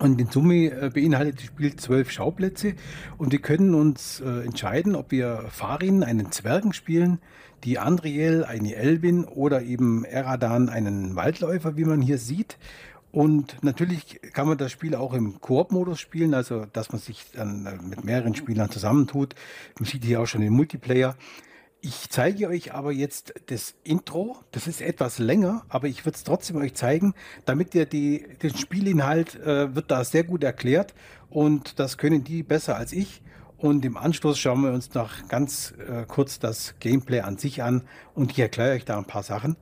Und 0.00 0.20
in 0.20 0.28
Summe 0.28 0.70
äh, 0.70 0.90
beinhaltet 0.92 1.38
das 1.38 1.44
Spiel 1.44 1.76
zwölf 1.76 2.10
Schauplätze 2.10 2.74
und 3.16 3.32
wir 3.32 3.38
können 3.40 3.74
uns 3.74 4.20
äh, 4.20 4.44
entscheiden, 4.44 4.96
ob 4.96 5.12
wir 5.12 5.44
Farin, 5.50 6.02
einen 6.02 6.32
Zwergen 6.32 6.72
spielen, 6.72 7.20
die 7.62 7.78
Andriel, 7.78 8.44
eine 8.44 8.74
Elbin 8.74 9.24
oder 9.24 9.62
eben 9.62 10.04
Eradan, 10.04 10.68
einen 10.68 11.16
Waldläufer, 11.16 11.76
wie 11.76 11.84
man 11.84 12.02
hier 12.02 12.18
sieht. 12.18 12.58
Und 13.12 13.62
natürlich 13.62 14.20
kann 14.32 14.48
man 14.48 14.58
das 14.58 14.72
Spiel 14.72 14.96
auch 14.96 15.14
im 15.14 15.40
Koop-Modus 15.40 16.00
spielen, 16.00 16.34
also 16.34 16.66
dass 16.72 16.90
man 16.90 17.00
sich 17.00 17.24
dann 17.32 17.64
äh, 17.64 17.76
mit 17.80 18.04
mehreren 18.04 18.34
Spielern 18.34 18.70
zusammentut. 18.70 19.36
Man 19.78 19.86
sieht 19.86 20.04
hier 20.04 20.20
auch 20.20 20.26
schon 20.26 20.40
den 20.40 20.52
Multiplayer. 20.52 21.14
Ich 21.86 22.08
zeige 22.08 22.48
euch 22.48 22.72
aber 22.72 22.92
jetzt 22.92 23.34
das 23.48 23.74
Intro. 23.84 24.38
Das 24.52 24.66
ist 24.66 24.80
etwas 24.80 25.18
länger, 25.18 25.66
aber 25.68 25.86
ich 25.86 26.06
würde 26.06 26.16
es 26.16 26.24
trotzdem 26.24 26.56
euch 26.56 26.72
zeigen, 26.72 27.12
damit 27.44 27.74
ihr 27.74 27.84
die, 27.84 28.26
den 28.42 28.56
Spielinhalt 28.56 29.34
äh, 29.34 29.74
wird 29.74 29.90
da 29.90 30.02
sehr 30.02 30.24
gut 30.24 30.42
erklärt 30.44 30.94
und 31.28 31.78
das 31.78 31.98
können 31.98 32.24
die 32.24 32.42
besser 32.42 32.78
als 32.78 32.94
ich. 32.94 33.20
Und 33.58 33.84
im 33.84 33.98
Anschluss 33.98 34.38
schauen 34.38 34.62
wir 34.62 34.72
uns 34.72 34.94
noch 34.94 35.28
ganz 35.28 35.74
äh, 35.86 36.06
kurz 36.08 36.38
das 36.38 36.76
Gameplay 36.80 37.20
an 37.20 37.36
sich 37.36 37.62
an 37.62 37.82
und 38.14 38.32
ich 38.32 38.38
erkläre 38.38 38.76
euch 38.76 38.86
da 38.86 38.96
ein 38.96 39.04
paar 39.04 39.22
Sachen. 39.22 39.58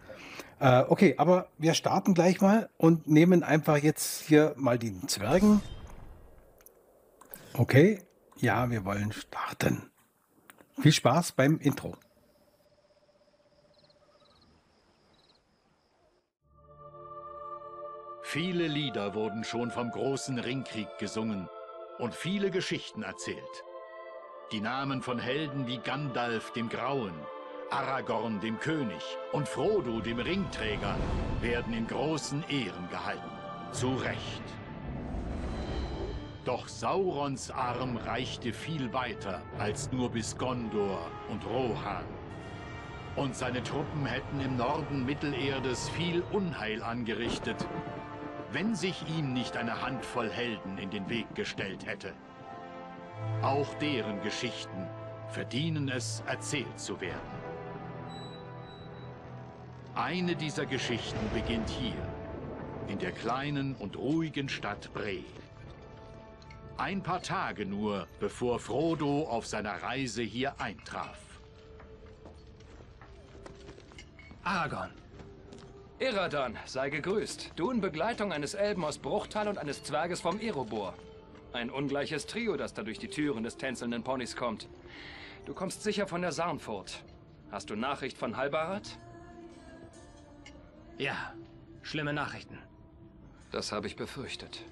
Äh, 0.60 0.84
okay, 0.86 1.16
aber 1.18 1.48
wir 1.58 1.74
starten 1.74 2.14
gleich 2.14 2.40
mal 2.40 2.68
und 2.76 3.08
nehmen 3.08 3.42
einfach 3.42 3.78
jetzt 3.78 4.22
hier 4.28 4.54
mal 4.56 4.78
den 4.78 5.08
Zwergen 5.08 5.60
Okay, 7.54 7.98
ja, 8.36 8.70
wir 8.70 8.84
wollen 8.84 9.10
starten. 9.10 9.90
Viel 10.80 10.92
Spaß 10.92 11.32
beim 11.32 11.58
Intro. 11.58 11.96
Viele 18.32 18.66
Lieder 18.66 19.12
wurden 19.12 19.44
schon 19.44 19.70
vom 19.70 19.90
großen 19.90 20.38
Ringkrieg 20.38 20.88
gesungen 20.96 21.50
und 21.98 22.14
viele 22.14 22.50
Geschichten 22.50 23.02
erzählt. 23.02 23.64
Die 24.52 24.62
Namen 24.62 25.02
von 25.02 25.18
Helden 25.18 25.66
wie 25.66 25.76
Gandalf 25.76 26.50
dem 26.52 26.70
Grauen, 26.70 27.12
Aragorn 27.68 28.40
dem 28.40 28.58
König 28.58 29.02
und 29.32 29.46
Frodo 29.46 30.00
dem 30.00 30.18
Ringträger 30.18 30.96
werden 31.42 31.74
in 31.74 31.86
großen 31.86 32.42
Ehren 32.48 32.88
gehalten. 32.88 33.30
Zu 33.72 33.96
Recht. 33.96 34.42
Doch 36.46 36.68
Saurons 36.68 37.50
Arm 37.50 37.98
reichte 37.98 38.54
viel 38.54 38.94
weiter 38.94 39.42
als 39.58 39.92
nur 39.92 40.08
bis 40.08 40.38
Gondor 40.38 41.10
und 41.28 41.44
Rohan. 41.44 42.06
Und 43.14 43.36
seine 43.36 43.62
Truppen 43.62 44.06
hätten 44.06 44.40
im 44.40 44.56
Norden 44.56 45.04
Mittelerdes 45.04 45.90
viel 45.90 46.22
Unheil 46.32 46.82
angerichtet, 46.82 47.68
wenn 48.52 48.74
sich 48.74 49.02
ihm 49.08 49.32
nicht 49.32 49.56
eine 49.56 49.82
Handvoll 49.82 50.30
Helden 50.30 50.76
in 50.78 50.90
den 50.90 51.08
Weg 51.08 51.34
gestellt 51.34 51.86
hätte. 51.86 52.12
Auch 53.40 53.72
deren 53.74 54.20
Geschichten 54.22 54.86
verdienen 55.28 55.88
es, 55.88 56.22
erzählt 56.26 56.78
zu 56.78 57.00
werden. 57.00 57.42
Eine 59.94 60.36
dieser 60.36 60.66
Geschichten 60.66 61.18
beginnt 61.34 61.68
hier, 61.68 61.94
in 62.88 62.98
der 62.98 63.12
kleinen 63.12 63.74
und 63.76 63.96
ruhigen 63.96 64.48
Stadt 64.48 64.92
Bree. 64.92 65.24
Ein 66.76 67.02
paar 67.02 67.22
Tage 67.22 67.64
nur, 67.64 68.06
bevor 68.18 68.58
Frodo 68.58 69.24
auf 69.24 69.46
seiner 69.46 69.82
Reise 69.82 70.22
hier 70.22 70.60
eintraf. 70.60 71.18
Aragorn. 74.42 75.01
Iradan, 76.02 76.58
sei 76.64 76.90
gegrüßt. 76.90 77.52
Du 77.54 77.70
in 77.70 77.80
Begleitung 77.80 78.32
eines 78.32 78.54
Elben 78.54 78.84
aus 78.84 78.98
Bruchtal 78.98 79.46
und 79.46 79.56
eines 79.56 79.84
Zwerges 79.84 80.20
vom 80.20 80.40
Erebor. 80.40 80.94
Ein 81.52 81.70
ungleiches 81.70 82.26
Trio, 82.26 82.56
das 82.56 82.74
da 82.74 82.82
durch 82.82 82.98
die 82.98 83.06
Türen 83.06 83.44
des 83.44 83.56
tänzelnden 83.56 84.02
Ponys 84.02 84.34
kommt. 84.34 84.68
Du 85.46 85.54
kommst 85.54 85.84
sicher 85.84 86.08
von 86.08 86.20
der 86.20 86.32
Sarnfurt. 86.32 87.04
Hast 87.52 87.70
du 87.70 87.76
Nachricht 87.76 88.18
von 88.18 88.36
Halbarat? 88.36 88.98
Ja, 90.98 91.34
schlimme 91.82 92.12
Nachrichten. 92.12 92.58
Das 93.52 93.70
habe 93.70 93.86
ich 93.86 93.94
befürchtet. 93.94 94.64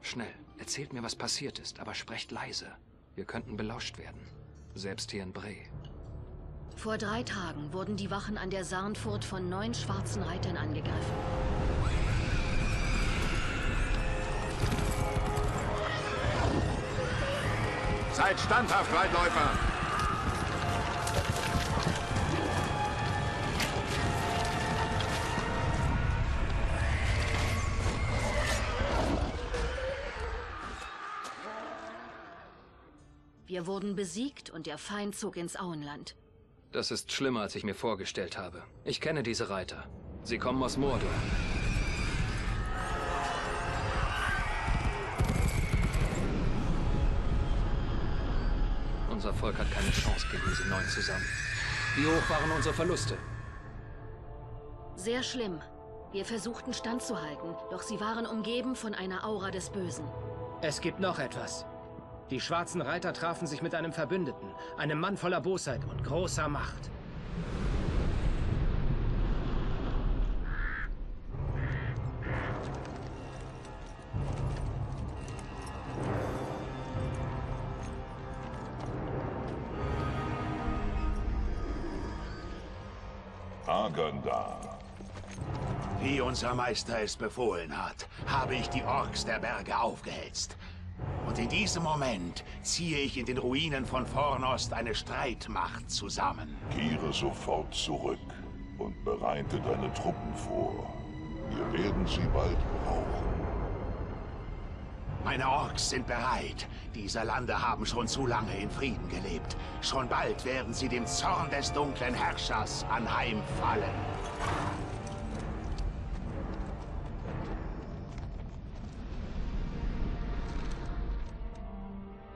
Schnell, 0.00 0.32
erzählt 0.56 0.94
mir, 0.94 1.02
was 1.02 1.14
passiert 1.14 1.58
ist, 1.58 1.78
aber 1.78 1.92
sprecht 1.92 2.30
leise. 2.30 2.72
Wir 3.16 3.26
könnten 3.26 3.58
belauscht 3.58 3.98
werden. 3.98 4.20
Selbst 4.74 5.10
hier 5.10 5.24
in 5.24 5.34
Bre. 5.34 5.56
Vor 6.76 6.96
drei 6.96 7.22
Tagen 7.22 7.72
wurden 7.72 7.96
die 7.96 8.10
Wachen 8.10 8.38
an 8.38 8.50
der 8.50 8.64
Sarnfurt 8.64 9.24
von 9.24 9.48
neun 9.48 9.74
schwarzen 9.74 10.22
Reitern 10.22 10.56
angegriffen. 10.56 10.96
Seid 18.12 18.40
standhaft, 18.40 18.92
Waldläufer! 18.92 19.50
Wir 33.46 33.66
wurden 33.66 33.96
besiegt 33.96 34.48
und 34.50 34.66
der 34.66 34.78
Feind 34.78 35.16
zog 35.16 35.36
ins 35.36 35.58
Auenland. 35.58 36.14
Das 36.72 36.92
ist 36.92 37.10
schlimmer, 37.10 37.40
als 37.40 37.56
ich 37.56 37.64
mir 37.64 37.74
vorgestellt 37.74 38.38
habe. 38.38 38.62
Ich 38.84 39.00
kenne 39.00 39.24
diese 39.24 39.50
Reiter. 39.50 39.86
Sie 40.22 40.38
kommen 40.38 40.62
aus 40.62 40.76
Mordor. 40.76 41.10
Unser 49.10 49.34
Volk 49.34 49.58
hat 49.58 49.70
keine 49.72 49.90
Chance 49.90 50.26
gegen 50.30 50.42
diese 50.48 50.68
Neuen 50.68 50.86
zusammen. 50.86 51.26
Wie 51.96 52.06
hoch 52.06 52.30
waren 52.30 52.50
unsere 52.52 52.72
Verluste? 52.72 53.18
Sehr 54.94 55.24
schlimm. 55.24 55.60
Wir 56.12 56.24
versuchten 56.24 56.72
standzuhalten, 56.72 57.54
doch 57.70 57.82
sie 57.82 58.00
waren 58.00 58.26
umgeben 58.26 58.76
von 58.76 58.94
einer 58.94 59.24
Aura 59.24 59.50
des 59.50 59.70
Bösen. 59.70 60.04
Es 60.62 60.80
gibt 60.80 61.00
noch 61.00 61.18
etwas. 61.18 61.64
Die 62.30 62.40
schwarzen 62.40 62.80
Reiter 62.80 63.12
trafen 63.12 63.48
sich 63.48 63.60
mit 63.60 63.74
einem 63.74 63.92
Verbündeten, 63.92 64.48
einem 64.78 65.00
Mann 65.00 65.16
voller 65.16 65.40
Bosheit 65.40 65.80
und 65.90 66.04
großer 66.04 66.48
Macht. 66.48 66.90
Aganda. 83.66 84.60
Wie 86.00 86.20
unser 86.20 86.54
Meister 86.54 87.02
es 87.02 87.16
befohlen 87.16 87.76
hat, 87.76 88.08
habe 88.26 88.54
ich 88.54 88.68
die 88.68 88.84
Orks 88.84 89.24
der 89.24 89.40
Berge 89.40 89.76
aufgehetzt. 89.76 90.56
In 91.40 91.48
diesem 91.48 91.84
Moment 91.84 92.44
ziehe 92.60 92.98
ich 92.98 93.16
in 93.16 93.24
den 93.24 93.38
Ruinen 93.38 93.86
von 93.86 94.04
Fornost 94.04 94.74
eine 94.74 94.94
Streitmacht 94.94 95.90
zusammen. 95.90 96.54
Kehre 96.70 97.10
sofort 97.14 97.72
zurück 97.74 98.18
und 98.76 99.02
bereite 99.06 99.58
deine 99.60 99.90
Truppen 99.94 100.34
vor. 100.34 100.94
Wir 101.48 101.82
werden 101.82 102.06
sie 102.06 102.20
bald 102.34 102.58
brauchen. 102.84 103.30
Meine 105.24 105.48
Orks 105.48 105.88
sind 105.88 106.06
bereit. 106.06 106.68
Diese 106.94 107.22
Lande 107.22 107.58
haben 107.58 107.86
schon 107.86 108.06
zu 108.06 108.26
lange 108.26 108.54
in 108.58 108.68
Frieden 108.68 109.08
gelebt. 109.08 109.56
Schon 109.80 110.10
bald 110.10 110.44
werden 110.44 110.74
sie 110.74 110.90
dem 110.90 111.06
Zorn 111.06 111.48
des 111.48 111.72
dunklen 111.72 112.12
Herrschers 112.12 112.84
anheimfallen. 112.90 113.94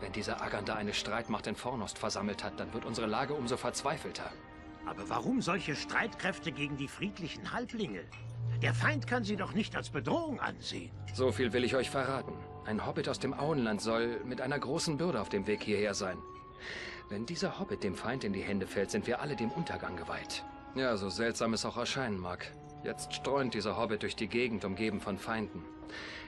Wenn 0.05 0.13
dieser 0.13 0.43
Aganda 0.43 0.75
eine 0.75 0.93
Streitmacht 0.93 1.47
in 1.47 1.57
Fornost 1.57 1.97
versammelt 1.97 2.45
hat, 2.45 2.61
dann 2.61 2.75
wird 2.75 2.85
unsere 2.85 3.07
Lage 3.07 3.33
umso 3.33 3.57
verzweifelter. 3.57 4.31
Aber 4.85 5.09
warum 5.09 5.41
solche 5.41 5.75
Streitkräfte 5.75 6.53
gegen 6.53 6.77
die 6.77 6.89
friedlichen 6.89 7.55
Halblinge? 7.55 8.05
Der 8.61 8.75
Feind 8.75 9.07
kann 9.07 9.25
sie 9.25 9.37
doch 9.37 9.55
nicht 9.55 9.75
als 9.75 9.89
Bedrohung 9.89 10.41
ansehen. 10.41 10.91
So 11.15 11.33
viel 11.33 11.55
will 11.55 11.65
ich 11.65 11.75
euch 11.75 11.89
verraten. 11.89 12.35
Ein 12.67 12.85
Hobbit 12.85 13.09
aus 13.09 13.19
dem 13.19 13.33
Auenland 13.33 13.81
soll 13.81 14.23
mit 14.27 14.43
einer 14.43 14.59
großen 14.59 14.99
Bürde 14.99 15.23
auf 15.23 15.31
dem 15.31 15.47
Weg 15.47 15.63
hierher 15.63 15.95
sein. 15.95 16.19
Wenn 17.09 17.25
dieser 17.25 17.59
Hobbit 17.59 17.83
dem 17.83 17.95
Feind 17.95 18.25
in 18.25 18.35
die 18.35 18.43
Hände 18.43 18.67
fällt, 18.67 18.91
sind 18.91 19.07
wir 19.07 19.23
alle 19.23 19.37
dem 19.37 19.51
Untergang 19.53 19.97
geweiht. 19.97 20.45
Ja, 20.75 20.99
so 20.99 21.09
seltsam 21.09 21.55
es 21.55 21.65
auch 21.65 21.79
erscheinen 21.79 22.19
mag. 22.19 22.53
Jetzt 22.85 23.15
streunt 23.15 23.55
dieser 23.55 23.79
Hobbit 23.79 24.03
durch 24.03 24.17
die 24.17 24.29
Gegend, 24.29 24.67
umgeben 24.67 25.01
von 25.01 25.17
Feinden. 25.17 25.65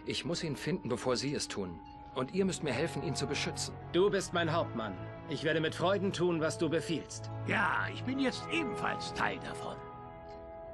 Ich 0.06 0.24
muss 0.24 0.42
ihn 0.42 0.56
finden, 0.56 0.88
bevor 0.88 1.18
Sie 1.18 1.34
es 1.34 1.46
tun. 1.46 1.78
Und 2.16 2.34
ihr 2.34 2.46
müsst 2.46 2.64
mir 2.64 2.72
helfen, 2.72 3.02
ihn 3.02 3.14
zu 3.14 3.26
beschützen. 3.26 3.74
Du 3.92 4.10
bist 4.10 4.32
mein 4.32 4.50
Hauptmann. 4.50 4.96
Ich 5.28 5.44
werde 5.44 5.60
mit 5.60 5.74
Freuden 5.74 6.12
tun, 6.12 6.40
was 6.40 6.56
du 6.56 6.68
befiehlst. 6.70 7.30
Ja, 7.46 7.86
ich 7.92 8.02
bin 8.04 8.18
jetzt 8.18 8.42
ebenfalls 8.50 9.12
Teil 9.12 9.38
davon. 9.40 9.76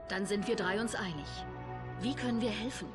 Dann 0.09 0.25
sind 0.25 0.47
wir 0.47 0.55
drei 0.55 0.81
uns 0.81 0.95
einig. 0.95 1.27
Wie 2.01 2.15
können 2.15 2.41
wir 2.41 2.51
helfen? 2.51 2.87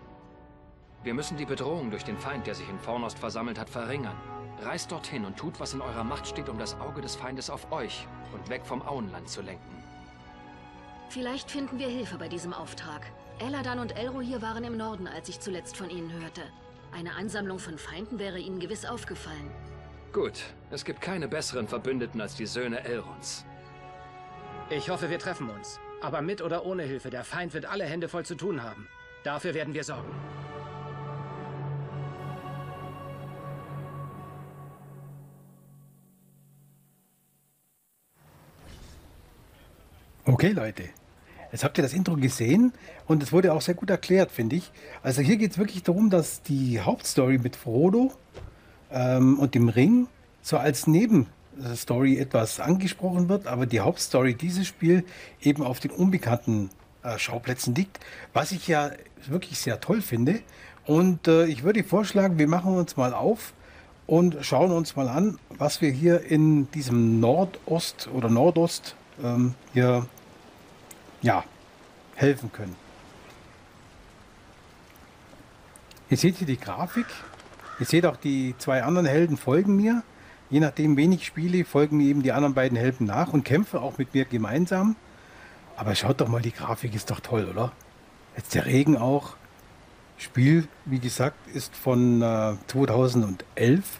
Wir 1.03 1.13
müssen 1.13 1.36
die 1.36 1.45
Bedrohung 1.45 1.91
durch 1.91 2.05
den 2.05 2.17
Feind, 2.17 2.47
der 2.47 2.55
sich 2.55 2.69
in 2.69 2.79
Fornost 2.79 3.19
versammelt 3.19 3.60
hat, 3.60 3.69
verringern. 3.69 4.17
Reist 4.62 4.91
dorthin 4.91 5.25
und 5.25 5.36
tut, 5.38 5.60
was 5.60 5.73
in 5.73 5.81
eurer 5.81 6.03
Macht 6.05 6.25
steht, 6.25 6.47
um 6.47 6.57
das 6.57 6.79
Auge 6.79 7.01
des 7.01 7.15
Feindes 7.15 7.49
auf 7.49 7.71
euch 7.71 8.07
und 8.33 8.49
weg 8.49 8.65
vom 8.65 8.81
Auenland 8.81 9.27
zu 9.29 9.41
lenken. 9.41 9.83
Vielleicht 11.10 11.51
finden 11.51 11.79
wir 11.79 11.88
Hilfe 11.88 12.17
bei 12.17 12.29
diesem 12.29 12.53
Auftrag. 12.53 13.01
Eladan 13.39 13.79
und 13.79 13.97
Elrohir 13.97 14.41
waren 14.41 14.63
im 14.63 14.77
Norden, 14.77 15.07
als 15.07 15.27
ich 15.27 15.39
zuletzt 15.39 15.75
von 15.75 15.89
ihnen 15.89 16.12
hörte. 16.12 16.43
Eine 16.91 17.15
Ansammlung 17.15 17.60
von 17.60 17.78
Feinden 17.78 18.19
wäre 18.19 18.39
ihnen 18.39 18.60
gewiss 18.60 18.86
aufgefallen. 18.86 19.52
Gut, 20.13 20.43
es 20.71 20.84
gibt 20.84 21.02
keine 21.02 21.28
besseren 21.28 21.67
Verbündeten 21.67 22.21
als 22.21 22.36
die 22.36 22.45
Söhne 22.45 22.84
Elrons. 22.84 23.45
Ich 24.69 24.89
hoffe, 24.89 25.10
wir 25.10 25.19
treffen 25.19 25.50
uns. 25.50 25.80
Aber 26.02 26.21
mit 26.21 26.41
oder 26.41 26.65
ohne 26.65 26.84
Hilfe, 26.84 27.10
der 27.10 27.23
Feind 27.23 27.54
wird 27.54 27.65
alle 27.65 27.86
Hände 27.86 28.08
voll 28.08 28.26
zu 28.26 28.36
tun 28.36 28.63
haben. 28.63 28.88
Dafür 29.23 29.54
werden 29.54 29.73
wir 29.73 29.84
sorgen. 29.84 30.12
Okay, 40.26 40.52
Leute. 40.52 40.89
Jetzt 41.51 41.63
habt 41.63 41.77
ihr 41.77 41.81
das 41.81 41.93
Intro 41.93 42.15
gesehen 42.15 42.73
und 43.07 43.23
es 43.23 43.31
wurde 43.31 43.53
auch 43.53 43.62
sehr 43.62 43.75
gut 43.75 43.89
erklärt, 43.89 44.31
finde 44.31 44.57
ich. 44.57 44.71
Also 45.01 45.21
hier 45.21 45.38
geht 45.38 45.51
es 45.51 45.57
wirklich 45.57 45.83
darum, 45.83 46.10
dass 46.10 46.41
die 46.41 46.81
Hauptstory 46.81 47.38
mit 47.38 47.55
Frodo 47.55 48.12
ähm, 48.91 49.39
und 49.39 49.55
dem 49.55 49.69
Ring 49.69 50.07
so 50.41 50.57
als 50.57 50.88
Nebenstory 50.88 52.17
etwas 52.17 52.60
angesprochen 52.60 53.29
wird, 53.29 53.47
aber 53.47 53.65
die 53.65 53.79
Hauptstory 53.79 54.33
dieses 54.33 54.67
Spiel 54.67 55.05
eben 55.41 55.63
auf 55.63 55.79
den 55.79 55.91
unbekannten 55.91 56.69
äh, 57.03 57.17
Schauplätzen 57.17 57.75
liegt, 57.75 57.99
was 58.33 58.51
ich 58.51 58.67
ja 58.67 58.91
wirklich 59.27 59.60
sehr 59.60 59.79
toll 59.79 60.01
finde. 60.01 60.41
Und 60.86 61.27
äh, 61.27 61.45
ich 61.45 61.63
würde 61.63 61.83
vorschlagen, 61.83 62.39
wir 62.39 62.47
machen 62.47 62.75
uns 62.75 62.97
mal 62.97 63.13
auf 63.13 63.53
und 64.05 64.38
schauen 64.41 64.71
uns 64.71 64.95
mal 64.95 65.07
an, 65.07 65.38
was 65.57 65.81
wir 65.81 65.91
hier 65.91 66.21
in 66.21 66.71
diesem 66.71 67.19
Nordost 67.19 68.10
oder 68.13 68.29
Nordost 68.29 68.95
ähm, 69.23 69.53
hier 69.73 70.05
ja, 71.21 71.43
helfen 72.15 72.51
können. 72.51 72.75
Ihr 76.10 76.17
seht 76.17 76.38
hier 76.38 76.47
die 76.47 76.60
Grafik. 76.60 77.06
Ihr 77.80 77.86
seht 77.86 78.06
auch 78.06 78.15
die 78.15 78.56
zwei 78.58 78.84
anderen 78.84 79.06
Helden 79.06 79.38
folgen 79.38 79.75
mir. 79.75 80.03
Je 80.49 80.60
nachdem, 80.62 80.95
wen 80.95 81.12
ich 81.12 81.25
spiele, 81.25 81.65
folgen 81.65 81.97
mir 81.97 82.06
eben 82.06 82.23
die 82.23 82.32
anderen 82.32 82.53
beiden 82.53 82.77
Helden 82.77 83.06
nach 83.06 83.34
und 83.34 83.43
kämpfen 83.43 83.80
auch 83.80 83.97
mit 83.97 84.13
mir 84.13 84.25
gemeinsam. 84.25 84.95
Aber 85.75 85.93
schaut 85.93 86.21
doch 86.21 86.30
mal, 86.30 86.41
die 86.41 86.53
Grafik 86.53 86.95
ist 86.95 87.12
doch 87.12 87.19
toll, 87.19 87.47
oder? 87.51 87.71
Jetzt 88.36 88.56
der 88.56 88.65
Regen 88.65 88.97
auch. 88.97 89.36
Spiel, 90.17 90.67
wie 90.86 90.99
gesagt, 90.99 91.36
ist 91.53 91.75
von 91.75 92.21
äh, 92.21 92.56
2011, 92.67 93.99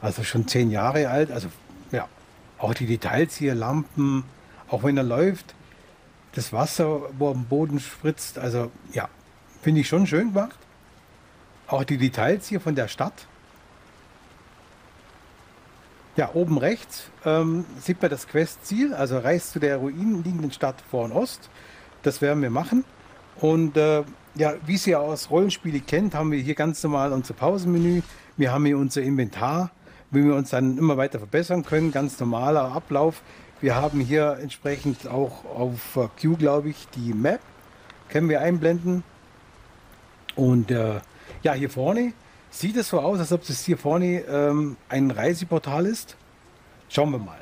also 0.00 0.22
schon 0.22 0.46
zehn 0.46 0.70
Jahre 0.70 1.08
alt. 1.08 1.32
Also 1.32 1.48
ja, 1.90 2.06
auch 2.58 2.74
die 2.74 2.86
Details 2.86 3.34
hier, 3.34 3.54
Lampen, 3.54 4.24
auch 4.68 4.84
wenn 4.84 4.96
er 4.96 5.02
läuft, 5.02 5.54
das 6.32 6.52
Wasser, 6.52 7.00
wo 7.18 7.30
am 7.30 7.44
Boden 7.44 7.80
spritzt, 7.80 8.38
also 8.38 8.70
ja, 8.92 9.08
finde 9.62 9.80
ich 9.80 9.88
schon 9.88 10.06
schön 10.06 10.32
gemacht. 10.32 10.58
Auch 11.66 11.84
die 11.84 11.98
Details 11.98 12.48
hier 12.48 12.60
von 12.60 12.74
der 12.74 12.88
Stadt. 12.88 13.26
Ja, 16.16 16.30
oben 16.34 16.58
rechts 16.58 17.08
ähm, 17.24 17.64
sieht 17.80 18.02
man 18.02 18.10
das 18.10 18.26
Questziel, 18.26 18.94
also 18.94 19.18
reist 19.18 19.52
zu 19.52 19.60
der 19.60 19.76
ruinenliegenden 19.76 20.52
Stadt 20.52 20.76
Vorn-Ost. 20.90 21.48
Das 22.02 22.20
werden 22.20 22.42
wir 22.42 22.50
machen. 22.50 22.84
Und 23.36 23.76
äh, 23.76 24.02
ja, 24.34 24.54
wie 24.66 24.76
Sie 24.76 24.94
aus 24.96 25.30
Rollenspiele 25.30 25.80
kennt, 25.80 26.14
haben 26.14 26.30
wir 26.32 26.40
hier 26.40 26.54
ganz 26.54 26.82
normal 26.82 27.12
unser 27.12 27.34
Pausenmenü. 27.34 28.02
Wir 28.36 28.52
haben 28.52 28.64
hier 28.66 28.78
unser 28.78 29.02
Inventar, 29.02 29.70
wie 30.10 30.24
wir 30.24 30.34
uns 30.34 30.50
dann 30.50 30.78
immer 30.78 30.96
weiter 30.96 31.18
verbessern 31.18 31.64
können. 31.64 31.92
Ganz 31.92 32.18
normaler 32.18 32.72
Ablauf. 32.72 33.22
Wir 33.60 33.74
haben 33.74 34.00
hier 34.00 34.38
entsprechend 34.40 35.06
auch 35.06 35.44
auf 35.44 35.96
äh, 35.96 36.08
Q, 36.20 36.36
glaube 36.36 36.70
ich, 36.70 36.88
die 36.94 37.12
Map. 37.12 37.40
Können 38.08 38.28
wir 38.28 38.40
einblenden. 38.40 39.04
Und 40.34 40.70
äh, 40.70 41.00
ja, 41.42 41.52
hier 41.52 41.70
vorne 41.70 42.12
sieht 42.50 42.76
es 42.76 42.88
so 42.88 43.00
aus, 43.00 43.18
als 43.18 43.32
ob 43.32 43.46
das 43.46 43.64
hier 43.64 43.76
vorne 43.76 44.20
ähm, 44.22 44.76
ein 44.88 45.10
Reiseportal 45.10 45.86
ist. 45.86 46.16
Schauen 46.88 47.10
wir 47.10 47.18
mal. 47.18 47.40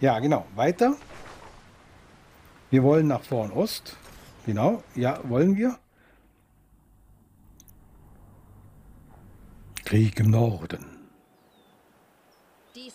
Ja, 0.00 0.18
genau. 0.20 0.46
Weiter. 0.54 0.96
Wir 2.70 2.82
wollen 2.82 3.08
nach 3.08 3.22
Vorn-Ost. 3.22 3.96
Genau, 4.46 4.82
ja, 4.94 5.20
wollen 5.24 5.56
wir. 5.56 5.78
Krieg 9.84 10.18
im 10.20 10.30
Norden. 10.30 10.91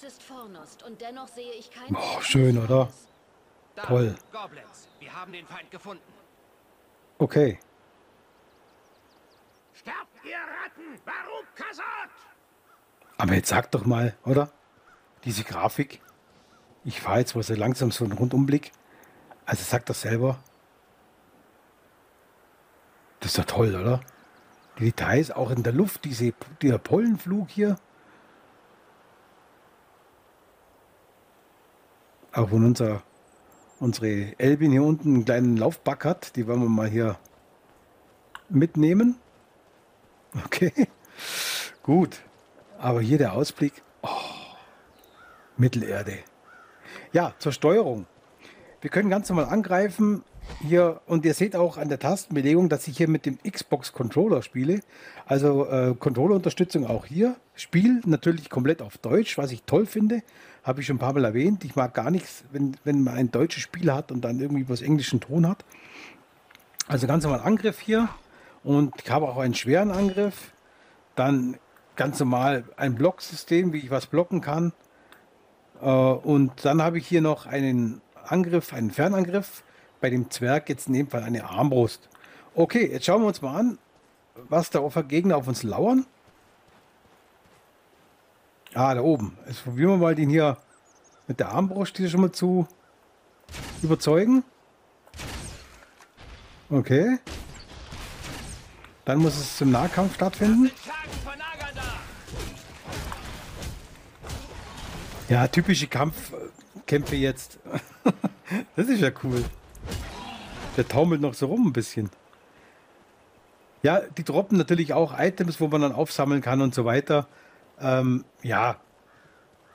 Ist 0.08 0.24
Vornost 0.24 0.84
und 0.84 1.02
dennoch 1.02 1.28
sehe 1.28 1.52
ich 1.52 1.70
kein. 1.70 1.94
Oh, 1.94 2.22
schön, 2.22 2.58
oder? 2.58 2.88
Da, 3.76 3.82
Toll. 3.82 4.16
Goblins, 4.32 4.88
wir 5.02 5.14
haben 5.14 5.34
den 5.34 5.46
Feind 5.46 5.70
gefunden. 5.70 6.14
Okay. 7.18 7.60
Sterbt 9.74 10.08
ihr 10.24 10.38
Ratten! 10.38 11.02
Warum 11.04 11.46
Kasat? 11.56 12.10
Aber 13.18 13.34
jetzt 13.34 13.50
sag 13.50 13.70
doch 13.72 13.86
mal, 13.86 14.16
oder? 14.24 14.50
Diese 15.26 15.44
Grafik. 15.44 16.02
Ich 16.86 17.02
fahre 17.02 17.20
jetzt 17.20 17.36
mal 17.36 17.44
so 17.44 17.56
langsam 17.56 17.92
so 17.92 18.06
einen 18.06 18.14
Rundumblick. 18.14 18.72
Also 19.46 19.64
sag 19.66 19.86
das 19.88 20.04
selber. 20.04 20.40
Das 23.20 23.32
ist 23.32 23.38
ja 23.38 23.44
toll, 23.44 23.76
oder? 23.76 24.00
Die 24.80 24.86
Details 24.86 25.32
auch 25.32 25.52
in 25.52 25.64
der 25.64 25.74
Luft, 25.74 26.06
diese, 26.06 26.34
dieser 26.62 26.78
Pollenflug 26.78 27.50
hier. 27.50 27.76
Auch 32.38 32.52
wenn 32.52 32.66
unser, 32.66 33.02
unsere 33.80 34.40
Elbin 34.40 34.72
hier 34.72 34.84
unten 34.84 35.16
einen 35.16 35.26
kleinen 35.26 35.58
Laufback 35.58 36.06
hat, 36.06 36.36
die 36.36 36.46
wollen 36.46 36.62
wir 36.62 36.70
mal 36.70 36.88
hier 36.88 37.18
mitnehmen. 38.48 39.18
Okay, 40.46 40.88
gut. 41.82 42.20
Aber 42.78 43.02
hier 43.02 43.18
der 43.18 43.34
Ausblick. 43.34 43.82
Oh, 44.04 44.10
Mittelerde. 45.56 46.20
Ja, 47.12 47.34
zur 47.40 47.54
Steuerung. 47.54 48.06
Wir 48.82 48.92
können 48.92 49.10
ganz 49.10 49.30
normal 49.30 49.46
angreifen. 49.46 50.24
Hier, 50.62 51.02
und 51.06 51.24
ihr 51.24 51.34
seht 51.34 51.56
auch 51.56 51.78
an 51.78 51.90
der 51.90 52.00
Tastenbelegung, 52.00 52.68
dass 52.68 52.88
ich 52.88 52.98
hier 52.98 53.08
mit 53.08 53.26
dem 53.26 53.38
Xbox 53.48 53.94
Controller 53.94 54.42
spiele. 54.42 54.80
Also 55.26 55.68
äh, 55.68 55.94
Controller-Unterstützung 55.98 56.88
auch 56.88 57.06
hier. 57.06 57.36
Spiel 57.56 58.02
natürlich 58.06 58.50
komplett 58.50 58.82
auf 58.82 58.98
Deutsch, 58.98 59.38
was 59.38 59.52
ich 59.52 59.64
toll 59.64 59.86
finde. 59.86 60.24
Habe 60.64 60.82
ich 60.82 60.88
schon 60.88 60.96
ein 60.96 61.00
paar 61.00 61.14
Mal 61.14 61.26
erwähnt. 61.26 61.64
Ich 61.64 61.76
mag 61.76 61.94
gar 61.94 62.12
nichts, 62.12 62.44
wenn, 62.52 62.76
wenn 62.84 63.04
man 63.04 63.16
ein 63.16 63.32
deutsches 63.32 63.64
Spiel 63.64 63.94
hat 63.94 64.12
und 64.12 64.22
dann 64.22 64.40
irgendwie 64.40 64.68
was 64.68 64.82
englischen 64.82 65.20
Ton 65.20 65.48
hat. 65.48 65.64
Also 66.88 67.06
ganz 67.06 67.24
normal 67.24 67.42
Angriff 67.42 67.80
hier. 67.80 68.10
Und 68.64 68.96
ich 69.04 69.12
habe 69.12 69.28
auch 69.28 69.38
einen 69.38 69.54
schweren 69.54 69.92
Angriff. 69.92 70.52
Dann 71.16 71.58
ganz 71.96 72.20
normal 72.20 72.64
ein 72.78 72.96
Blocksystem, 72.96 73.74
wie 73.74 73.80
ich 73.80 73.92
was 73.92 74.08
blocken 74.08 74.42
kann. 74.42 74.74
Äh, 75.82 75.86
und 75.86 76.66
dann 76.66 76.82
habe 76.82 76.98
ich 76.98 77.08
hier 77.08 77.22
noch 77.22 77.46
einen 77.46 78.02
Angriff, 78.26 78.74
einen 78.74 78.92
Fernangriff. 78.92 79.64
Bei 80.08 80.12
dem 80.12 80.32
Zwerg 80.32 80.70
jetzt 80.70 80.88
in 80.88 80.94
dem 80.94 81.10
Fall 81.10 81.22
eine 81.22 81.44
Armbrust. 81.44 82.08
Okay, 82.56 82.90
jetzt 82.90 83.06
schauen 83.06 83.24
wir 83.24 83.28
uns 83.28 83.42
mal 83.42 83.60
an, 83.60 83.78
was 84.48 84.70
da 84.70 84.90
für 84.90 85.04
Gegner 85.04 85.36
auf 85.36 85.50
uns 85.50 85.64
lauern. 85.64 86.06
Ah, 88.74 88.96
da 88.96 89.02
oben. 89.02 89.38
Jetzt 89.48 89.66
probieren 89.66 89.90
wir 89.90 89.98
mal 89.98 90.16
den 90.16 90.30
hier 90.30 90.56
mit 91.28 91.42
der 91.42 91.50
Armbrust 91.50 91.98
hier 91.98 92.08
schon 92.08 92.22
mal 92.22 92.32
zu 92.32 92.70
überzeugen. 93.82 94.46
Okay. 96.70 97.20
Dann 99.04 99.18
muss 99.18 99.36
es 99.36 99.58
zum 99.58 99.72
Nahkampf 99.72 100.16
stattfinden. 100.16 100.72
Ja, 105.28 105.50
typische 105.50 105.88
Kampfkämpfe 105.88 107.18
jetzt. 107.18 107.60
das 108.78 108.88
ist 108.88 109.02
ja 109.02 109.12
cool. 109.26 109.44
Der 110.78 110.88
taumelt 110.88 111.22
noch 111.22 111.34
so 111.34 111.48
rum 111.48 111.68
ein 111.68 111.74
bisschen. 111.74 112.10
Ja, 113.84 114.02
die 114.02 114.24
droppen 114.24 114.58
natürlich 114.58 114.94
auch 114.94 115.18
Items, 115.18 115.60
wo 115.60 115.68
man 115.68 115.82
dann 115.82 115.92
aufsammeln 115.92 116.42
kann 116.42 116.62
und 116.62 116.74
so 116.74 116.86
weiter. 116.86 117.28
Ähm, 117.80 118.26
ja, 118.44 118.78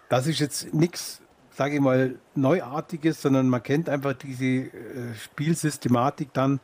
das 0.08 0.26
ist 0.26 0.40
jetzt 0.40 0.74
nichts, 0.74 1.22
sage 1.50 1.76
ich 1.76 1.80
mal, 1.80 2.16
Neuartiges, 2.34 3.22
sondern 3.22 3.48
man 3.48 3.62
kennt 3.62 3.88
einfach 3.88 4.12
diese 4.12 4.44
äh, 4.44 5.14
Spielsystematik 5.14 6.32
dann. 6.32 6.60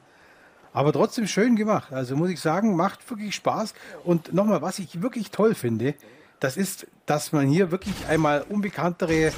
Aber 0.73 0.93
trotzdem 0.93 1.27
schön 1.27 1.57
gemacht. 1.57 1.93
Also 1.93 2.15
muss 2.17 2.31
ich 2.31 2.41
sagen, 2.41 2.77
macht 2.77 3.09
wirklich 3.09 3.35
Spaß. 3.35 3.75
Und 4.05 4.33
nochmal, 4.35 4.63
was 4.63 4.79
ich 4.79 5.01
wirklich 5.01 5.31
toll 5.31 5.55
finde, 5.55 5.95
das 6.41 6.57
ist, 6.57 6.87
dass 7.07 7.33
man 7.33 7.49
hier 7.49 7.71
wirklich 7.71 8.07
einmal 8.07 8.43
unbekanntere 8.49 9.27
äh, 9.27 9.33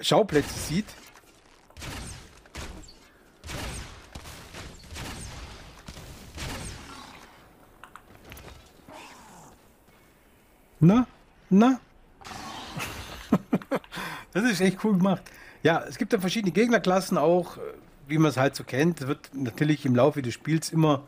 Schauplätze 0.00 0.58
sieht. 0.58 0.86
Na? 10.80 11.06
Na? 11.48 11.80
das 14.32 14.44
ist 14.44 14.60
echt 14.60 14.84
cool 14.84 14.96
gemacht. 14.96 15.22
Ja, 15.62 15.82
es 15.88 15.98
gibt 15.98 16.12
ja 16.12 16.20
verschiedene 16.20 16.52
Gegnerklassen 16.52 17.18
auch, 17.18 17.58
wie 18.06 18.18
man 18.18 18.30
es 18.30 18.36
halt 18.36 18.54
so 18.54 18.64
kennt. 18.64 19.00
Es 19.00 19.06
wird 19.06 19.30
natürlich 19.34 19.86
im 19.86 19.96
Laufe 19.96 20.22
des 20.22 20.34
Spiels 20.34 20.70
immer 20.70 21.04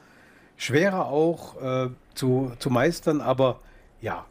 schwerer 0.56 1.06
auch 1.06 1.60
äh, 1.60 1.90
zu, 2.14 2.52
zu 2.58 2.70
meistern, 2.70 3.20
aber 3.20 3.60
ja. 4.00 4.26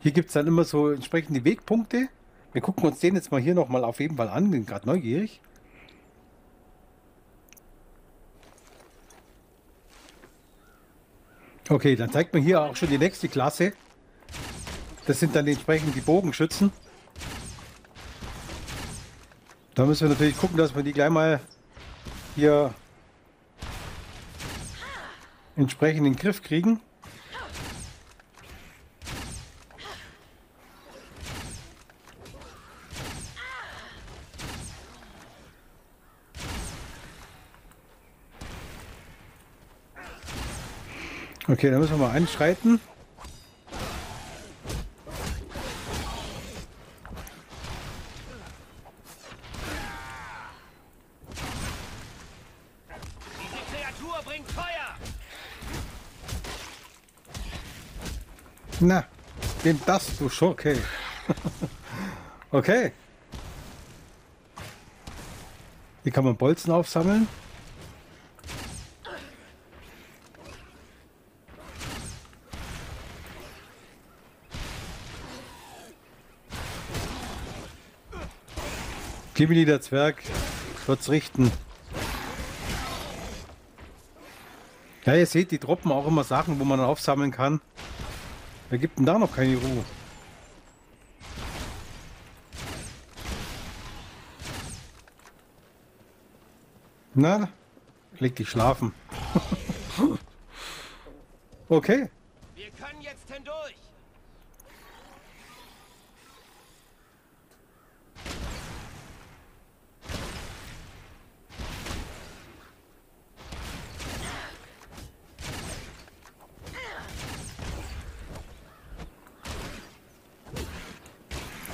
Hier 0.00 0.12
gibt 0.12 0.28
es 0.28 0.34
dann 0.34 0.46
immer 0.46 0.64
so 0.64 0.90
entsprechende 0.90 1.44
Wegpunkte. 1.44 2.08
Wir 2.52 2.62
gucken 2.62 2.84
uns 2.84 3.00
den 3.00 3.14
jetzt 3.14 3.30
mal 3.30 3.40
hier 3.40 3.54
nochmal 3.54 3.84
auf 3.84 4.00
jeden 4.00 4.16
Fall 4.16 4.28
an, 4.28 4.50
bin 4.50 4.66
gerade 4.66 4.86
neugierig. 4.86 5.40
Okay, 11.68 11.96
dann 11.96 12.12
zeigt 12.12 12.32
man 12.32 12.42
hier 12.42 12.62
auch 12.62 12.76
schon 12.76 12.88
die 12.88 12.98
nächste 12.98 13.28
Klasse. 13.28 13.72
Das 15.06 15.18
sind 15.18 15.34
dann 15.34 15.46
entsprechend 15.48 15.94
die 15.96 16.00
Bogenschützen. 16.00 16.72
Da 19.74 19.84
müssen 19.84 20.02
wir 20.02 20.08
natürlich 20.10 20.38
gucken, 20.38 20.56
dass 20.56 20.74
wir 20.74 20.82
die 20.82 20.92
gleich 20.92 21.10
mal 21.10 21.40
hier 22.34 22.72
entsprechend 25.56 26.06
in 26.06 26.12
den 26.12 26.16
Griff 26.16 26.42
kriegen. 26.42 26.80
Okay, 41.56 41.70
dann 41.70 41.80
müssen 41.80 41.98
wir 41.98 42.06
mal 42.06 42.12
einschreiten. 42.12 42.78
Na, 58.80 59.06
nimm 59.64 59.80
das, 59.86 60.14
du 60.18 60.28
Schurke. 60.28 60.76
okay. 62.50 62.92
Hier 66.02 66.12
kann 66.12 66.24
man 66.24 66.36
Bolzen 66.36 66.70
aufsammeln. 66.70 67.26
Gimli, 79.36 79.66
der 79.66 79.82
Zwerg, 79.82 80.22
wird's 80.86 81.10
richten. 81.10 81.52
Ja, 85.04 85.14
ihr 85.14 85.26
seht, 85.26 85.50
die 85.50 85.58
droppen 85.58 85.92
auch 85.92 86.06
immer 86.06 86.24
Sachen, 86.24 86.58
wo 86.58 86.64
man 86.64 86.80
aufsammeln 86.80 87.32
kann. 87.32 87.60
Wer 88.70 88.78
gibt 88.78 88.98
denn 88.98 89.04
da 89.04 89.18
noch 89.18 89.36
keine 89.36 89.56
Ruhe? 89.58 89.84
Na, 97.12 97.50
leg 98.18 98.36
dich 98.36 98.48
schlafen. 98.48 98.94
okay. 101.68 102.08
Wir 102.54 102.70
können 102.70 103.02
jetzt 103.02 103.30
hindurch! 103.30 103.76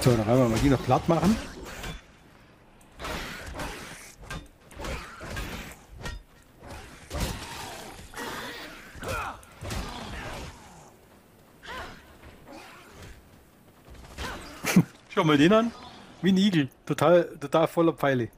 So, 0.02 0.10
dann 0.16 0.26
werden 0.26 0.40
wir 0.40 0.48
mal 0.48 0.58
die 0.58 0.68
noch 0.68 0.82
platt 0.82 1.08
machen. 1.08 1.36
Schau 15.10 15.22
mal 15.22 15.38
den 15.38 15.52
an. 15.52 15.70
Wie 16.20 16.32
ein 16.32 16.36
Igel. 16.36 16.68
Total, 16.84 17.38
total 17.38 17.68
voller 17.68 17.92
Pfeile. 17.92 18.28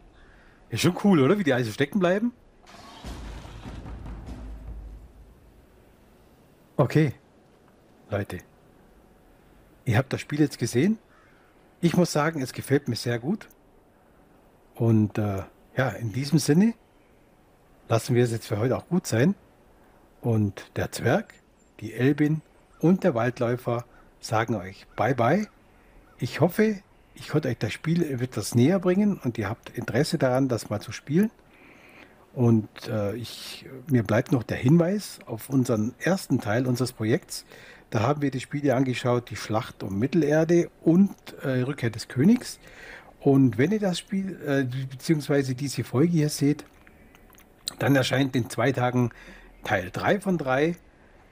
Ist 0.68 0.82
schon 0.82 0.94
cool, 1.02 1.20
oder? 1.20 1.38
Wie 1.38 1.44
die 1.44 1.54
also 1.54 1.72
stecken 1.72 1.98
bleiben. 1.98 2.34
Okay. 6.76 7.14
Leute. 8.10 8.40
Ihr 9.86 9.96
habt 9.96 10.12
das 10.12 10.20
Spiel 10.20 10.40
jetzt 10.40 10.58
gesehen. 10.58 10.98
Ich 11.84 11.98
muss 11.98 12.12
sagen, 12.12 12.40
es 12.40 12.54
gefällt 12.54 12.88
mir 12.88 12.96
sehr 12.96 13.18
gut. 13.18 13.46
Und 14.74 15.18
äh, 15.18 15.42
ja, 15.76 15.90
in 15.90 16.14
diesem 16.14 16.38
Sinne 16.38 16.72
lassen 17.90 18.14
wir 18.14 18.24
es 18.24 18.30
jetzt 18.30 18.46
für 18.46 18.56
heute 18.56 18.78
auch 18.78 18.88
gut 18.88 19.06
sein. 19.06 19.34
Und 20.22 20.70
der 20.76 20.92
Zwerg, 20.92 21.34
die 21.80 21.92
Elbin 21.92 22.40
und 22.80 23.04
der 23.04 23.14
Waldläufer 23.14 23.84
sagen 24.18 24.54
euch 24.54 24.86
Bye-bye. 24.96 25.46
Ich 26.16 26.40
hoffe, 26.40 26.80
ich 27.14 27.28
konnte 27.28 27.48
euch 27.48 27.58
das 27.58 27.74
Spiel 27.74 28.02
etwas 28.02 28.54
näher 28.54 28.78
bringen 28.78 29.20
und 29.22 29.36
ihr 29.36 29.50
habt 29.50 29.68
Interesse 29.68 30.16
daran, 30.16 30.48
das 30.48 30.70
mal 30.70 30.80
zu 30.80 30.90
spielen. 30.90 31.30
Und 32.32 32.88
äh, 32.88 33.14
ich, 33.14 33.66
mir 33.90 34.04
bleibt 34.04 34.32
noch 34.32 34.42
der 34.42 34.56
Hinweis 34.56 35.18
auf 35.26 35.50
unseren 35.50 35.94
ersten 35.98 36.40
Teil 36.40 36.66
unseres 36.66 36.92
Projekts. 36.92 37.44
Da 37.90 38.00
haben 38.00 38.22
wir 38.22 38.30
die 38.30 38.40
Spiele 38.40 38.74
angeschaut, 38.74 39.30
die 39.30 39.36
Schlacht 39.36 39.82
um 39.82 39.98
Mittelerde 39.98 40.70
und 40.82 41.14
äh, 41.42 41.62
Rückkehr 41.62 41.90
des 41.90 42.08
Königs. 42.08 42.58
Und 43.20 43.56
wenn 43.56 43.72
ihr 43.72 43.80
das 43.80 43.98
Spiel, 43.98 44.38
äh, 44.46 44.64
beziehungsweise 44.86 45.54
diese 45.54 45.84
Folge 45.84 46.12
hier 46.12 46.28
seht, 46.28 46.64
dann 47.78 47.96
erscheint 47.96 48.36
in 48.36 48.50
zwei 48.50 48.72
Tagen 48.72 49.10
Teil 49.64 49.90
3 49.92 50.20
von 50.20 50.38
3 50.38 50.76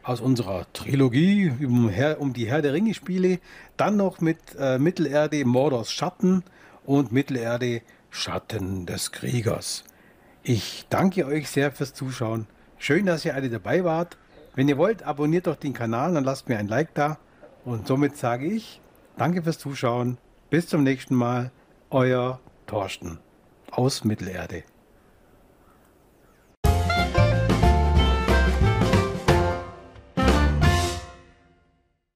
aus 0.02 0.20
unserer 0.20 0.66
Trilogie 0.72 1.52
um, 1.64 1.88
Herr, 1.88 2.20
um 2.20 2.32
die 2.32 2.48
Herr 2.48 2.62
der 2.62 2.72
Ringe 2.72 2.94
Spiele. 2.94 3.38
Dann 3.76 3.96
noch 3.96 4.20
mit 4.20 4.38
äh, 4.58 4.78
Mittelerde 4.78 5.44
Mordors 5.44 5.92
Schatten 5.92 6.42
und 6.84 7.12
Mittelerde 7.12 7.82
Schatten 8.10 8.86
des 8.86 9.12
Kriegers. 9.12 9.84
Ich 10.42 10.86
danke 10.90 11.26
euch 11.26 11.48
sehr 11.48 11.70
fürs 11.70 11.94
Zuschauen. 11.94 12.46
Schön, 12.78 13.06
dass 13.06 13.24
ihr 13.24 13.34
alle 13.34 13.48
dabei 13.48 13.84
wart. 13.84 14.16
Wenn 14.54 14.68
ihr 14.68 14.76
wollt, 14.76 15.02
abonniert 15.02 15.46
doch 15.46 15.56
den 15.56 15.72
Kanal 15.72 16.16
und 16.16 16.24
lasst 16.24 16.48
mir 16.48 16.58
ein 16.58 16.68
Like 16.68 16.94
da. 16.94 17.18
Und 17.64 17.86
somit 17.86 18.16
sage 18.16 18.46
ich, 18.46 18.80
danke 19.16 19.42
fürs 19.42 19.58
Zuschauen. 19.58 20.18
Bis 20.50 20.68
zum 20.68 20.82
nächsten 20.82 21.14
Mal. 21.14 21.50
Euer 21.90 22.40
Thorsten 22.66 23.18
aus 23.70 24.04
Mittelerde. 24.04 24.64